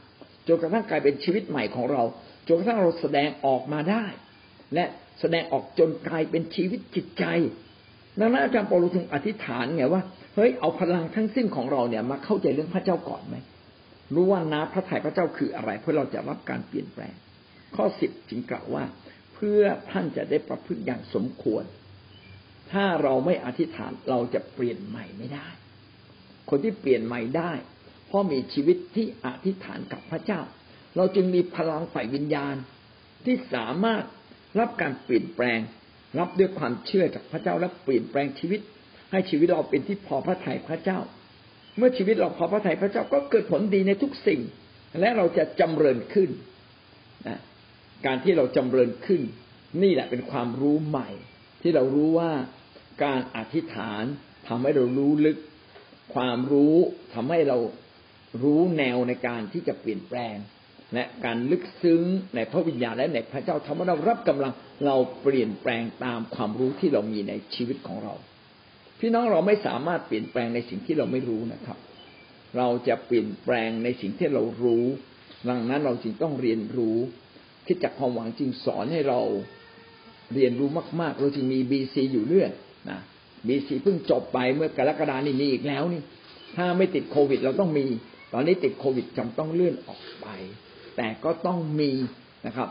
[0.48, 2.04] จนกระทั่งกลายเป็นชีวิตใหม่ของเรา
[2.48, 4.06] จนกระทั่งเราแสดงออกมาได้
[4.74, 4.86] และ
[5.20, 7.26] แสดงออกจนกลายเป็นชีวิตจิตใจ
[8.20, 10.02] ดังนั้นอาจารย์ปอลูถึงอธิษฐานไงว่า
[10.36, 13.36] เฮ้ยเอาพลังทั้งสิ้นของเราเนี่ยมาเข้าใจเรื่องพระเจ้าก่อนไหม
[14.14, 17.14] รู้ว่าน้พระทัยพระเจ้าคืออะไร เพื่อเราจะรับการเปลี่ยนแปลง
[17.76, 18.84] ข้อสิบจึงกล่าวว่า
[19.34, 19.62] เพื่อ
[19.92, 21.64] ท่านจะได้ประพฤติอย่างสมควร
[22.72, 25.48] ถ้าเราไม่อธิษฐานเราจะเปลี่ยนใหม่ไม่ได้
[26.50, 27.52] คนที่เปลี่ยนใหม่ได้
[28.08, 30.42] เพราะมีชีวิตที่อธิษฐานกับพระเจ้า
[30.96, 32.56] เราจึงมีพลังฝ่ายวิญญาณ
[33.26, 34.04] ที่สามารถ
[34.60, 35.60] รับการเปลี่ยนแปลง
[36.20, 38.60] รับด้วยความเชื่อจากพระเจ้าและเปลี่ยนแปลงชีวิต
[39.12, 41.00] ให้ชีวิตเราเป็นที่พอพระทัยพระเจ้า
[41.78, 44.42] เมื่อชีวิตเราพอพระทัยพระเจ้าก็เกิดผลดีในทุกสิ่ง
[45.00, 46.30] และเราจะจำเริญขึ้น
[47.28, 47.40] นะ
[48.06, 49.22] การที่เราจำเริญขึ้น
[49.84, 51.10] นี่แหละเป็นความรู้ใหม่
[51.62, 52.32] ที่เรารู้ว่า
[53.04, 54.04] การอธิษฐาน
[54.48, 55.38] ทำให้เรารู้ลึก
[56.16, 56.76] ความรู้
[57.14, 57.58] ทำให้เรา
[58.44, 60.36] รู้แนวในการที่จะเปลี่ยนแปลง
[60.94, 62.02] และการลึกซึ้ง
[62.36, 64.52] ในพระวิญญาณและในพระเจ้าทำให้เรารับกำลัง
[64.86, 68.14] เราเปลี่ยนแปลงตามความรู้ที่เรามีในชีวิตของเรา
[69.00, 71.78] พี่น้องเราไม่สามารถเปลี่ยนแปลงในสิ่งที่เราไม่รู้นะครับ
[72.58, 74.86] เราจะเปลี่ยนแปลงในสิ่งที่เรารู้
[75.50, 76.98] ดังนั้นเราจึงต้องเรียนรู้
[77.66, 79.20] คิดจากความหวังจริงสอนให้เรา
[80.34, 80.70] เรียนรู้
[81.02, 82.52] มาก ๆ เราจึงมีบีซีอยู่เรื่อย
[82.90, 83.00] นะ
[83.48, 86.02] บีซีเพิ่งจบไปเมื่อกรกฎานี่มีอีกแล้วนี่
[86.56, 87.86] ถ้าไม่ติดโควิด เราต้องมี
[88.34, 90.28] ตอนนี้ติดโควิดจำต้องเลื่อนออกไป
[90.98, 91.92] แต่ก็ต้องมี
[92.48, 92.70] นะครับ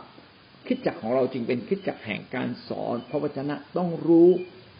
[0.66, 4.30] คิดจักของเราจึงเป็นคิดจักแห่งการสอน พระวจนะต้องรู้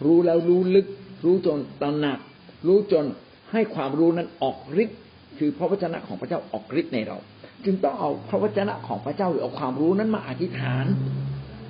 [0.05, 0.87] รู้แล้วรู้ลึก
[1.25, 2.19] รู้จนตระหนัก
[2.67, 3.07] รู้จน
[3.53, 4.99] ให้ความรู้นั้นออกฤทธิ์
[5.39, 7.19] คือพระวจนะของพระเจ้าออกฤทธิ์ในเรา
[7.65, 10.87] จึงต้องเอาพระวจนะของพระเจ้าหรือเอาความรู้นั้นมาอธิษฐาน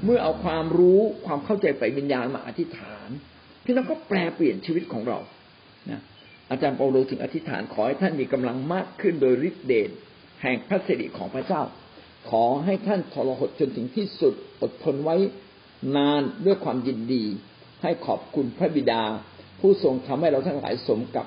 [0.05, 3.09] เมื่อเอาความรู้ความเข้าใจฝ่ายวิญญาณมาอธิษฐาน
[3.64, 5.18] พี่น้องก็แปลเปลี่ยนชีวิตของเรา
[5.91, 6.01] นะ
[6.51, 9.91] อาจารย์เปาโลถึงอธิษฐานขอให้ท่านมีกำลังมากขึ้นโดยฤทธิเดช
[10.43, 11.62] แห่งพระสิริของพระเจ้า
[12.30, 15.16] ขอให้ท่านทรหดจนถึงที่สุดอดทนไว้
[15.97, 17.24] นานด้วยความยินดี
[17.82, 19.03] ให้ขอบคุณพระบิดา
[19.61, 21.26] ผู้ทรงทำให้เราทั้งหลายสมกับ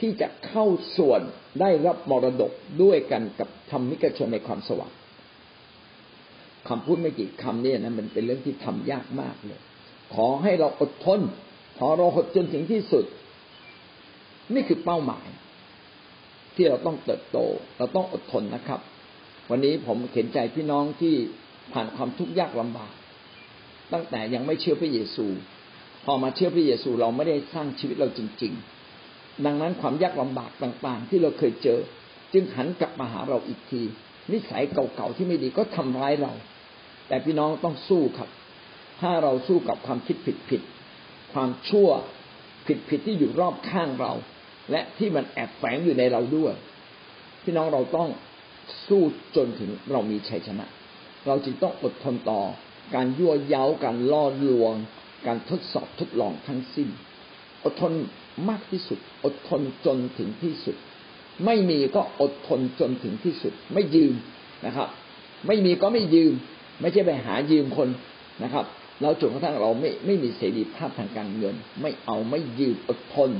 [0.00, 0.64] ที่จะเข้า
[0.96, 1.20] ส่วน
[1.60, 2.52] ได้รับมรดก
[2.82, 4.92] ด้วยกันกับธรรมิกชนในความสว่าง
[6.68, 9.60] คำพูดไม่กี่คำนี่นะมันเป็นเรื่องที่ทำยากมากเลย
[10.14, 11.20] ขอให้เราอดทน
[11.78, 13.04] ขอเราหดจนถึงที่สุด
[14.54, 15.26] นี่คือเป้าหมาย
[16.58, 17.38] ที่เราต้องเติบโต
[17.78, 18.80] เราต้องอดทนนะครับ
[19.50, 21.14] วันนี้ผมเห็นใจพี่น้องที่
[21.72, 22.92] ผ่านความทุกข์ยากลำบาก
[23.92, 25.26] ตั้งแต่ยังไม่เชื่อพระเยซู
[26.04, 28.52] พอมาเชื่อพระเยซูเราไม่ได้สร้างชีวิตเราจริง
[28.98, 31.80] ๆ ดังนั้นความยากลำบากต่างๆ ที่เราเคยเจอ
[32.32, 33.82] จึงหันกลับมาหาเราอีกที
[34.32, 36.32] นิสัยเก่าๆที่ไม่ดีก็ทำร้ายเรา
[37.08, 38.28] แต่พี่น้องต้องสู้ครับ
[39.00, 40.62] ถ้าเราสู้กับความคิดผิดผิด
[41.32, 41.88] ความชั่ว
[42.66, 44.12] ผิดผิดที่อยู่รอบข้างเรา
[44.70, 46.54] และที่มันแอบแฝงอยู่ในเราด้วย
[47.42, 48.08] พี่น้องเราต้อง
[48.86, 49.02] สู้
[49.36, 50.64] จนถึงเรามีชัยชนะ
[51.26, 52.42] เราจึงต้องอดทนต่อ
[52.94, 54.74] การยั่วเย้าการล่อลวง
[55.26, 56.88] การทดสอบทดลองทั้งสิ้น
[57.64, 57.92] อดทน
[58.48, 60.76] มากที่สุด อดทนจนถึงที่สุด
[61.44, 64.14] ไม่มีก็อดทนจนถึงที่สุด ไม่ยืม
[64.66, 64.88] นะครับ
[65.46, 66.32] ไม่มีก็ไม่ยืม
[66.80, 67.88] ไม่ใช่ไปหายืมคน
[68.42, 68.64] นะครับ
[69.02, 73.30] เราจนกระทั่งเราไม่ไม่มีเสรีภาพทางการเงิน ไม่เอาไม่ยืมอดทน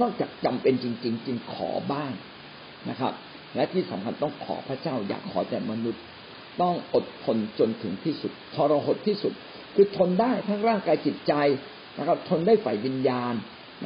[0.00, 2.12] นอกจากจำเป็นจริง ๆ จึงขอบ้าง
[2.90, 3.12] นะครับ
[3.54, 6.02] และที่สำคัญต้องขอพระเจ้าอย่าขอแต่มนุษย์
[6.62, 9.32] ต้องอดทนจนถึงที่สุดทรหดที่สุด
[9.74, 11.32] คือทนได้ทั้งร่างกายจิตใจ
[11.98, 13.34] นะครับ ทนได้ฝ่ายวิญญาณ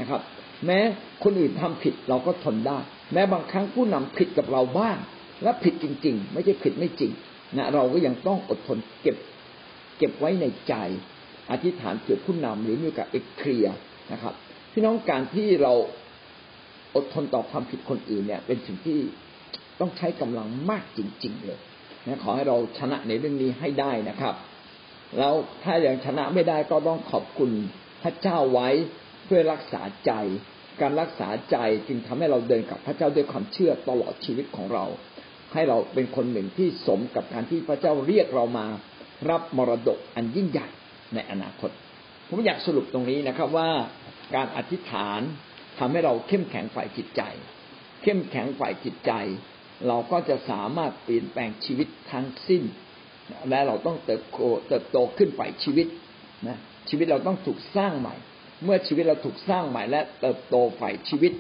[0.01, 0.21] นะครับ
[0.67, 0.79] แม้
[1.25, 2.79] คนอื่นทำผิดเราก็ทนได้
[3.13, 4.97] แม้บางครั้งผู้นำผิดกับเราบ้าง
[5.43, 7.13] และผิดจริง ๆ ไม่ใช่ผิดไม่จริง
[7.57, 9.17] นะเราก็ยังต้องอดทนเก็บ
[9.99, 10.75] เก็บไว้ในใจ
[11.51, 13.67] อธิษฐานเกิดผู้นำหรือมีโอกาสเอกเคลีย
[14.13, 14.35] นะครับ
[14.73, 15.73] พี่น้องการที่เรา
[16.95, 18.99] อดทนต่อความผิดคนอื่นเนี่ย เป็นสิ่งที่
[19.81, 21.61] ต้องใช้กำลังมากจริง ๆ เลย
[22.07, 24.35] นะขอให้เราชนะในเรื่องนี้ให้ได้นะครับ
[25.19, 25.35] แล้ว
[25.65, 27.51] ถ้ายังชนะไม่ได้ก็ต้องขอบคุณ
[28.03, 28.69] พระเจ้าไว้
[29.25, 30.13] เพื่อรักษาใจ
[30.81, 31.57] การรักษาใจ
[31.89, 34.85] จึงทำให้เราเดินกับพระเจ้าด้วยความเชื่อตลอดชีวิตของเรา
[35.53, 38.67] ให้เราเป็นคนหนึ่งที่สมกับการที่พระเจ้าเรียกเรามา
[39.31, 40.69] รับมรดกอันยิ่งใหญ่
[41.15, 41.71] ในอนาคต
[42.29, 43.71] ผมอยากสรุปตรงนี้นะครับว่า
[44.35, 45.21] การอธิษฐาน
[45.81, 47.23] ทำให้เราเข้มแข็งฝ่ายจิตใจ
[48.03, 49.13] เข้มแข็งฝ่ายจิตใจ
[49.89, 52.63] เราก็จะสามารถเปลี่ยนแปลงชีวิตทั้งสิ้น
[53.51, 55.87] และเราต้องเติบโตเติบโตขึ้นฝ่ายชีวิต
[56.49, 56.59] นะ
[56.89, 58.15] ชีวิตเราต้องถูกสร้างใหม่
[58.65, 61.33] เมื่อชีวิตเราถูกสร้างใหม่ และเติบโตฝ่ายชีวิต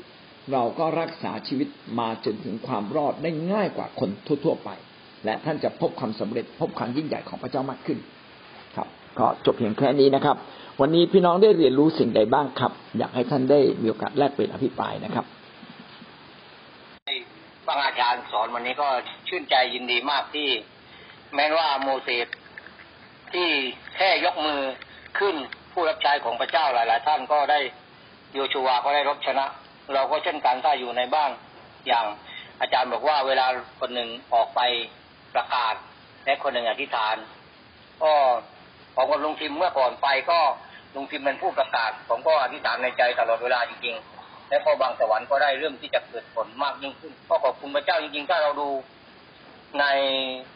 [0.52, 1.68] เราก็รักษาชีวิต
[2.00, 4.10] มาจนถึงความรอดได้ง่ายกว่าคน
[4.44, 4.70] ทั่ว ๆ ไป
[5.24, 7.98] และท่านจะพบความสำเร็จพบความยิ่งใหญ่ของพระเจ้ามากขึ้น
[8.76, 8.88] ครับ
[9.18, 10.36] ก็จบเพียงแค่นี้นะครับ
[10.82, 15.24] วันนี้พี่น้องได้เรียนรู้สิ่งใดบ้างครับ อยากให้ท่านได้มีโอกาสแลกเปลี่ยนอภิปรายนะครับ
[17.66, 18.88] ฟังอาจารย์สอนวันนี้ก็
[19.28, 20.48] ชื่นใจยินดีมากที่
[21.34, 22.26] แม้ว่าโมเสส
[23.32, 23.48] ที่
[23.96, 24.60] แค่ยกมือ
[25.18, 25.34] ขึ้น
[25.72, 27.60] ผู้รับใช้ของพระเจ้าหลาย ๆ ท่านก็ได้
[28.34, 29.44] โยชูวาก็ได้รบชนะ
[29.94, 31.30] เราก็เช่นกันถ้าอยู่ในบ้าน
[31.86, 32.06] อย่าง
[32.60, 33.46] อาจารย์บอกว่าเวลา
[33.80, 34.60] คนหนึ่งออกไป
[35.34, 35.74] ประกาศ
[36.24, 37.16] และคนหนึ่งอธิษฐาน
[38.02, 38.12] ก็
[38.94, 40.40] ผมกับลุงทิมเมื่อก่อนไปก็
[40.94, 48.68] ลุงทิมเป็นผู้ประกาศ ผมก็อธิษฐานในใจตลอดเวลาจริงๆ และพอบางสวรรค์ก็ได้เริ่มที่จะเกิดผลมากยิ่งขึ้นก็ขอบคุณพระเจ้าจริงๆ ถ้าเราดู
[49.80, 49.84] ใน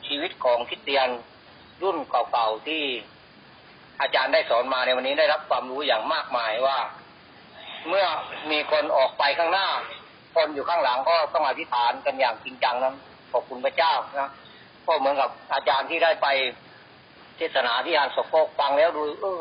[0.07, 1.09] ชีวิตของคิดเตียน
[1.83, 2.83] รุ่นเก่าๆที่
[4.01, 6.79] อาจารย์ได้สอนมาในวันนี้ได้รับความรู้อย่างมากมายว่า
[7.89, 8.07] เมื่อ
[8.51, 9.69] มีคนออกไปข้างหน้า
[10.35, 12.95] คนอยู่ข้างหลังก็ต้องอธิษฐานกันอย่างจริงจังนะ
[13.33, 14.31] ขอบคุณพระเจ้านะ
[14.87, 16.27] ก็เหมือนกับอาจารย์ที่ได้ไป
[17.37, 19.41] เทศนาที่อ่านสกกฟังแล้วดูเออ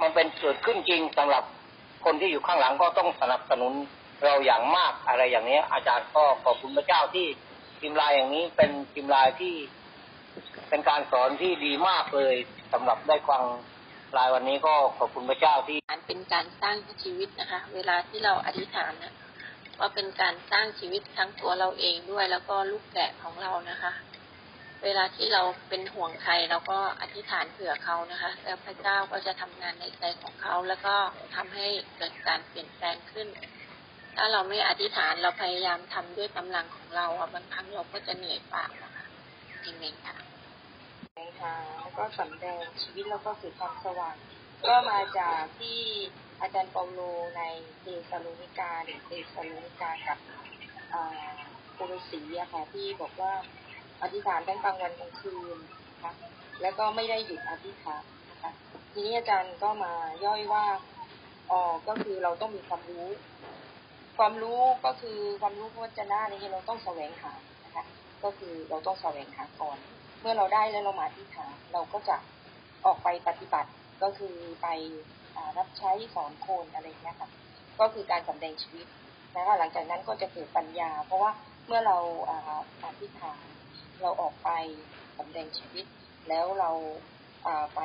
[0.00, 1.44] มันเป็นเกิดขึ้นจริงสำหรับ
[2.04, 3.72] คนที่อยู่ข้างหลังก็ต้องสนับสนุน
[4.24, 7.26] เราอย่างมากอะไรอย่างนี้อาจารย์ก็ขอบคุณพระเจ้าที่
[7.80, 9.54] พิมพ์ลายอย่างนี้เป็นพิมพ์ลายที่
[10.68, 12.34] เป็นการสอนที่ดีมากเลย
[12.72, 13.42] สำหรับได้ฟัง
[14.16, 15.78] ลายวันนี้ก็ขอบคุณพระเจ้าที่
[16.08, 19.14] เป็นการสร้างชีวิตนะคะ เวลาที่เราอธิษฐานนะ
[19.78, 23.92] ว่าเป็นการสร้างชีวิตทั้งตัวเราเองด้วยแล้วก็ลูกแกะของเรานะคะ
[24.84, 30.94] เวลาที่เราเป็นห่วงใครเราก็อธิษฐานเผื่อเขานะคะ แล้วพระเจ้าก็จะทำงานในใจของเขา แล้วก็
[31.36, 31.66] ทำให้
[31.96, 33.28] เกิดการเปลี่ยนแปลงขึ้น
[34.16, 39.04] ถ้าเราไม่อธิษฐานเราพยายามทำด้วยกำลังของเราอะบางครั้งเราก็จะเหนื่อยเปล่านะคะ
[39.60, 40.16] เอเมนค่ะ
[41.40, 44.16] ค่ะแล้วก็สำแดงชีวิตแล้วก็คือความสว่าง
[44.68, 45.80] ก็มาจากที่
[46.40, 47.00] อาจารย์เปาโล
[47.36, 47.42] ใน
[47.80, 50.18] เทสโลนิกาหรือเทสโลนิกากับ
[51.74, 53.32] โคโลสีอะค่ะที่บอกว่า
[54.02, 55.56] อธิษฐานทั้งกลางวันกลางคืน
[55.92, 56.12] นะคะ
[56.62, 58.52] แล้วก็ไม่ได้หยุดอธิษฐานนะคะ
[58.92, 59.92] ทีนี้อาจารย์ก็มา
[60.24, 60.64] ย่อยว่า
[61.50, 63.08] อ๋อก็คือเราต้องมีความรู้
[64.18, 67.32] ความรู้ก็คือความรู้พระวจนะนี่เราต้องแสวงหา
[67.64, 67.84] นะคะ
[68.24, 69.78] ก็คือเราต้องแสวงหาก่อน
[70.20, 72.16] เมื่อเราได้แล้วเรามาอธิษฐานเราก็จะ
[72.86, 73.70] ออกไปปฏิบัติ
[74.02, 74.68] ก็คือไป
[75.58, 77.30] รับใช้สอนคนอะไรเงี้ยค่ะ
[77.80, 78.86] ก็คือการสำแดงชีวิต
[79.34, 81.30] นะคะหลังจากนั้นก็จะเกิดปัญญา เพราะว่า
[81.66, 81.96] เมื่อเรา
[82.84, 83.44] อธิษฐาน
[84.02, 84.50] เราออกไป
[85.18, 85.86] สำแดงชีวิต
[86.28, 86.70] แล้วเรา
[87.74, 87.80] ไป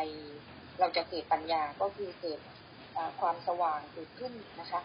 [0.80, 2.39] เราจะเกิดปัญญาก็คือเกิด
[3.22, 4.82] ความสว่างเกิดขึ้นนะคะ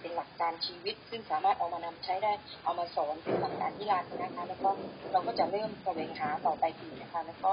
[0.00, 2.32] เป็นหลักการชีวิต ซึ่งสามารถเอามานำใช้ได้
[2.64, 4.70] เอามาสอนเป็นหลักการที่รานนะคะ แล้วก็
[5.12, 7.50] เราก็จะเริ่มแสวงหาต่อไปอีกนะคะ แล้วก็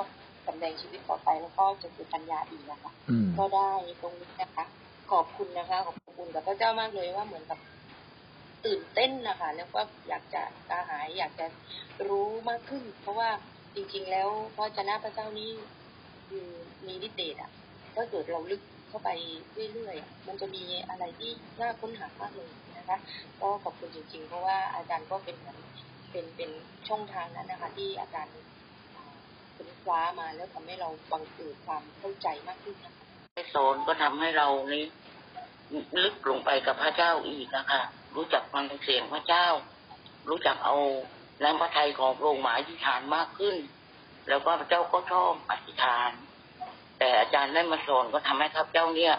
[0.47, 2.91] สำแดงชีวิตต่อไปแล้วก็จะเกิดปัญญาอีกนะคะ
[3.37, 3.71] ก็ได้
[4.01, 4.65] ตรงนี้นะคะ
[5.11, 7.57] ขอบคุณนะคะ ขอบคุณกับพระเจ้ามากเลยว่าเหมือนกับ
[8.65, 11.47] ตื่นเต้นนะคะแล้วก็อยากจะกระหายอยากจะ
[12.07, 13.29] รู้มากขึ้น เพราะว่า
[13.75, 15.51] จริง ๆ แล้วพระเจ้าพระเจ้านี้
[16.27, 16.45] คือ
[16.87, 17.51] มีฤทธิ์เดชอะ
[17.95, 19.09] ถ้าเกิดเราลึกเข้าไป
[19.73, 21.31] เรื่อยๆมันจะมีอะไรที่
[21.61, 22.97] น่าค้นหามากเลยนะคะ
[23.41, 25.57] ก็ขอบคุณจริง ๆ เพราะว่าอาจารย์ก็เป็นเหมือน
[26.11, 26.51] เป็นเป็น
[26.87, 28.33] ช่องทางนั้นนะคะ ที่อาจารย์
[29.55, 33.05] ค้นคว้ามาแล้วทำให้เราบังเกิดความเข้าใจมากขึ้นนะคะ
[33.53, 34.83] สอนก็ทำให้เรานี้
[36.03, 37.81] ลึกลงไปกับพระเจ้าอีกนะคะ
[38.15, 39.47] รู้จักฟังเสียงพระเจ้า
[40.29, 40.75] รู้จักเอา
[41.39, 43.55] แรงพระทัยของพระองค์หมาอธิษฐานมากขึ้น
[44.29, 46.09] แล้วก็พระเจ้าก็ชอบอธิษฐาน
[46.99, 49.13] แต่อาจารย์ได้มาสอนก็ทำให้ข้าพเจ้าเนี่ย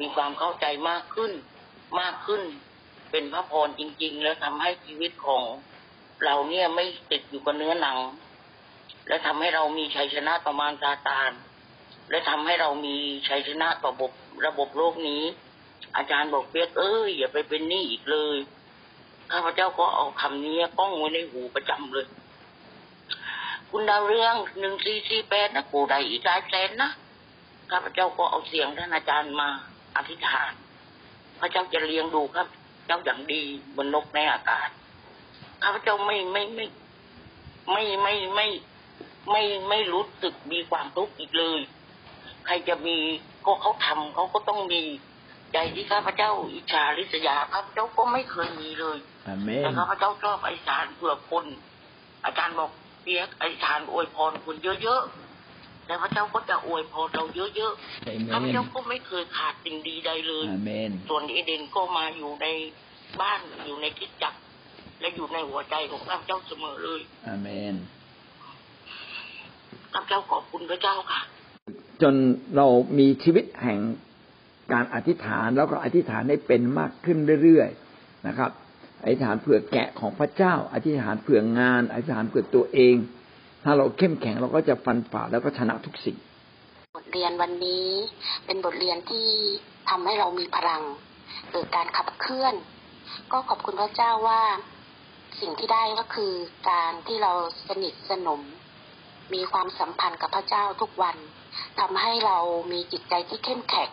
[0.00, 1.32] มีความเข้าใจมากขึ้น
[2.00, 2.42] มากขึ้น
[3.10, 5.42] เป็นพระพรจริง ๆ แล้วทำให้ชีวิตของ
[6.24, 7.98] เราเนี่ยไม่ติดอยู่กับเนื้อหนัง
[9.08, 11.30] และทำให้เรามีชัยชนะต่อมารซาตาน
[12.10, 12.96] และทำให้เรามี
[13.28, 14.12] ชัยชนะต่อระบบ
[14.46, 15.22] ระบบโลกนี้
[15.96, 18.36] อาจารย์บอกเปียกเอ้ยอย่าไปเป็นหนี้อีกเลย
[19.30, 22.06] ข้าพเจ้าก็เอาคำนี้ก้องไว้ในหูประจำเลย
[23.70, 26.90] คุณดาวเรื่องหนึ่งสี่สี่แปดนะกูได้อีกหลายแสนนะ
[27.70, 29.48] ข้าพเจ้าก็เอาเสียงท่านอาจารย์มา
[29.96, 30.52] อธิษฐาน
[31.40, 32.48] พระเจ้าจะเลี้ยงดูครับ
[32.86, 33.42] เจ้าอย่างดี
[33.76, 34.68] บนนกในอากาศ
[35.62, 36.66] ข้าพเจ้าไม่ไม่ไม่
[37.70, 38.46] ไม่ไม่ไม่
[39.30, 41.60] ไม่ไม่รู้สึกมีความทุกข์อีกเลย
[42.46, 42.98] ใครจะมี
[43.44, 44.82] ก็เขาทำเขาก็ต้องมี
[45.52, 48.98] ใจที่ข้าพเจ้าอิจฉาริษยาข้าพเจ้าก็ไม่เคยมีเลย
[49.28, 51.44] อาเมนแต่ข้าพเจ้าชอบอธิษฐานเพื่อคน
[52.24, 52.70] อาจารย์บอก
[53.02, 57.72] เปียกอธิษฐานอวยพรคนเยอะๆแต่พระเจ้าก็จะอวยพรเราเยอะ
[58.06, 62.46] อาๆเมข้าพนเจ้าก็ไม่เคยขาดสิ่งดีใดเลยอาเมนส่วนเอเดนก็มาอยู่ใน
[63.20, 64.38] บ้านอยู่ในคริดจักร
[65.00, 67.74] และอยู่ในหัวใจของข้าพเจ้าเสมอเลยอาเมน
[69.92, 71.20] ข้าพเจ้าขอบคุณพระเจ้าค่ะ
[72.02, 72.14] จน
[72.56, 72.66] เรา
[72.98, 73.78] มีชีวิตแห่ง
[74.72, 78.50] การอธิษฐานแล้วก็อธิษฐานให้เป็นมากขึ้นเรื่อยๆนะครับ
[79.02, 82.96] อธิษฐานเผื่อแกะของพระเจ้า อธิษฐานเผื่องาน อธิษฐานเผื่อตัวเอง
[83.64, 86.16] ถ้าเราเข้มแข็งเราก็จะฟันฝ่าแล้วก็ชนะทุกสิ่ง
[86.96, 87.86] บทเรียนวันนี้
[88.46, 89.26] เป็นบทเรียนที่
[89.90, 90.82] ทำให้เรามีพลัง
[91.50, 92.54] เกิดการขับเคลื่อน
[93.32, 94.42] ก็ขอบคุณพระเจ้าว่า
[95.40, 96.32] สิ่งที่ได้ก็คือ
[96.70, 97.32] การที่เรา
[97.68, 98.40] สนิทสนม
[99.34, 101.16] มีความสัมพันธ์กับพระเจ้าทุกวัน
[101.80, 102.38] ทำให้เรา
[102.72, 103.90] มีจิตใจที่เข้มแข็ง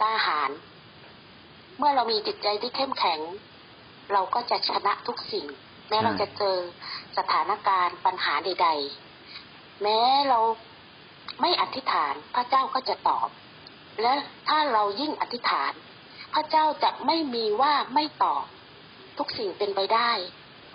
[0.00, 0.50] กล้าหาญ
[1.78, 3.20] เมื่อเรามีจิตใจที่เข้มแข็ง
[4.12, 5.46] เราก็จะชนะทุกสิ่ง
[5.88, 6.56] แม้เราจะเจอ
[7.18, 8.68] สถานการณ์ปัญหาใด
[9.26, 10.40] ๆ แม้เรา
[11.40, 13.28] ไม่อธิษฐานพระเจ้าก็จะตอบ
[14.02, 14.12] และ
[14.48, 15.72] ถ้าเรายิ่งอธิษฐาน
[16.34, 18.44] พระเจ้าจะไม่มีว่าไม่ตอบ
[19.18, 20.10] ทุกสิ่งเป็นไปได้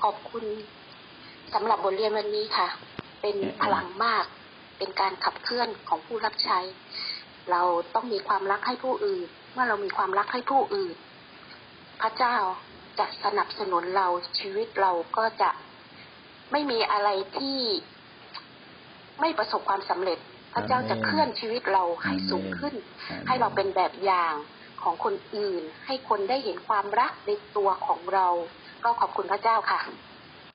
[0.01, 0.45] ขอบคุณ
[1.53, 2.67] สำหรับบทเรียนวันนี้ค่ะ
[3.21, 4.25] เป็นพลังมาก
[4.77, 6.59] เป็นการขับเคลื่อนของผู้รับใช้
[7.51, 7.61] เรา
[7.95, 10.95] ต้องมีความรักให้ผู้อื่น เมื่อเรามีความรักให้ผู้อื่น
[12.01, 12.35] พระเจ้า
[12.99, 14.07] จะสนับสนุนเรา
[14.39, 15.49] ชีวิตเราก็จะ
[16.51, 17.59] ไม่มีอะไรที่
[19.21, 20.19] ไม่ประสบความสำเร็จ
[20.53, 22.73] พระเจ้าจะเคลื่อนชีวิตเราให้สูงขึ้น
[23.27, 24.33] ให้เราเป็นแบบอย่าง
[24.83, 28.27] ของคนอื่น ให้คนได้เห็นความรักในตัวของเรา
[28.83, 29.79] ก็ขอบคุณพระเจ้าค่ะ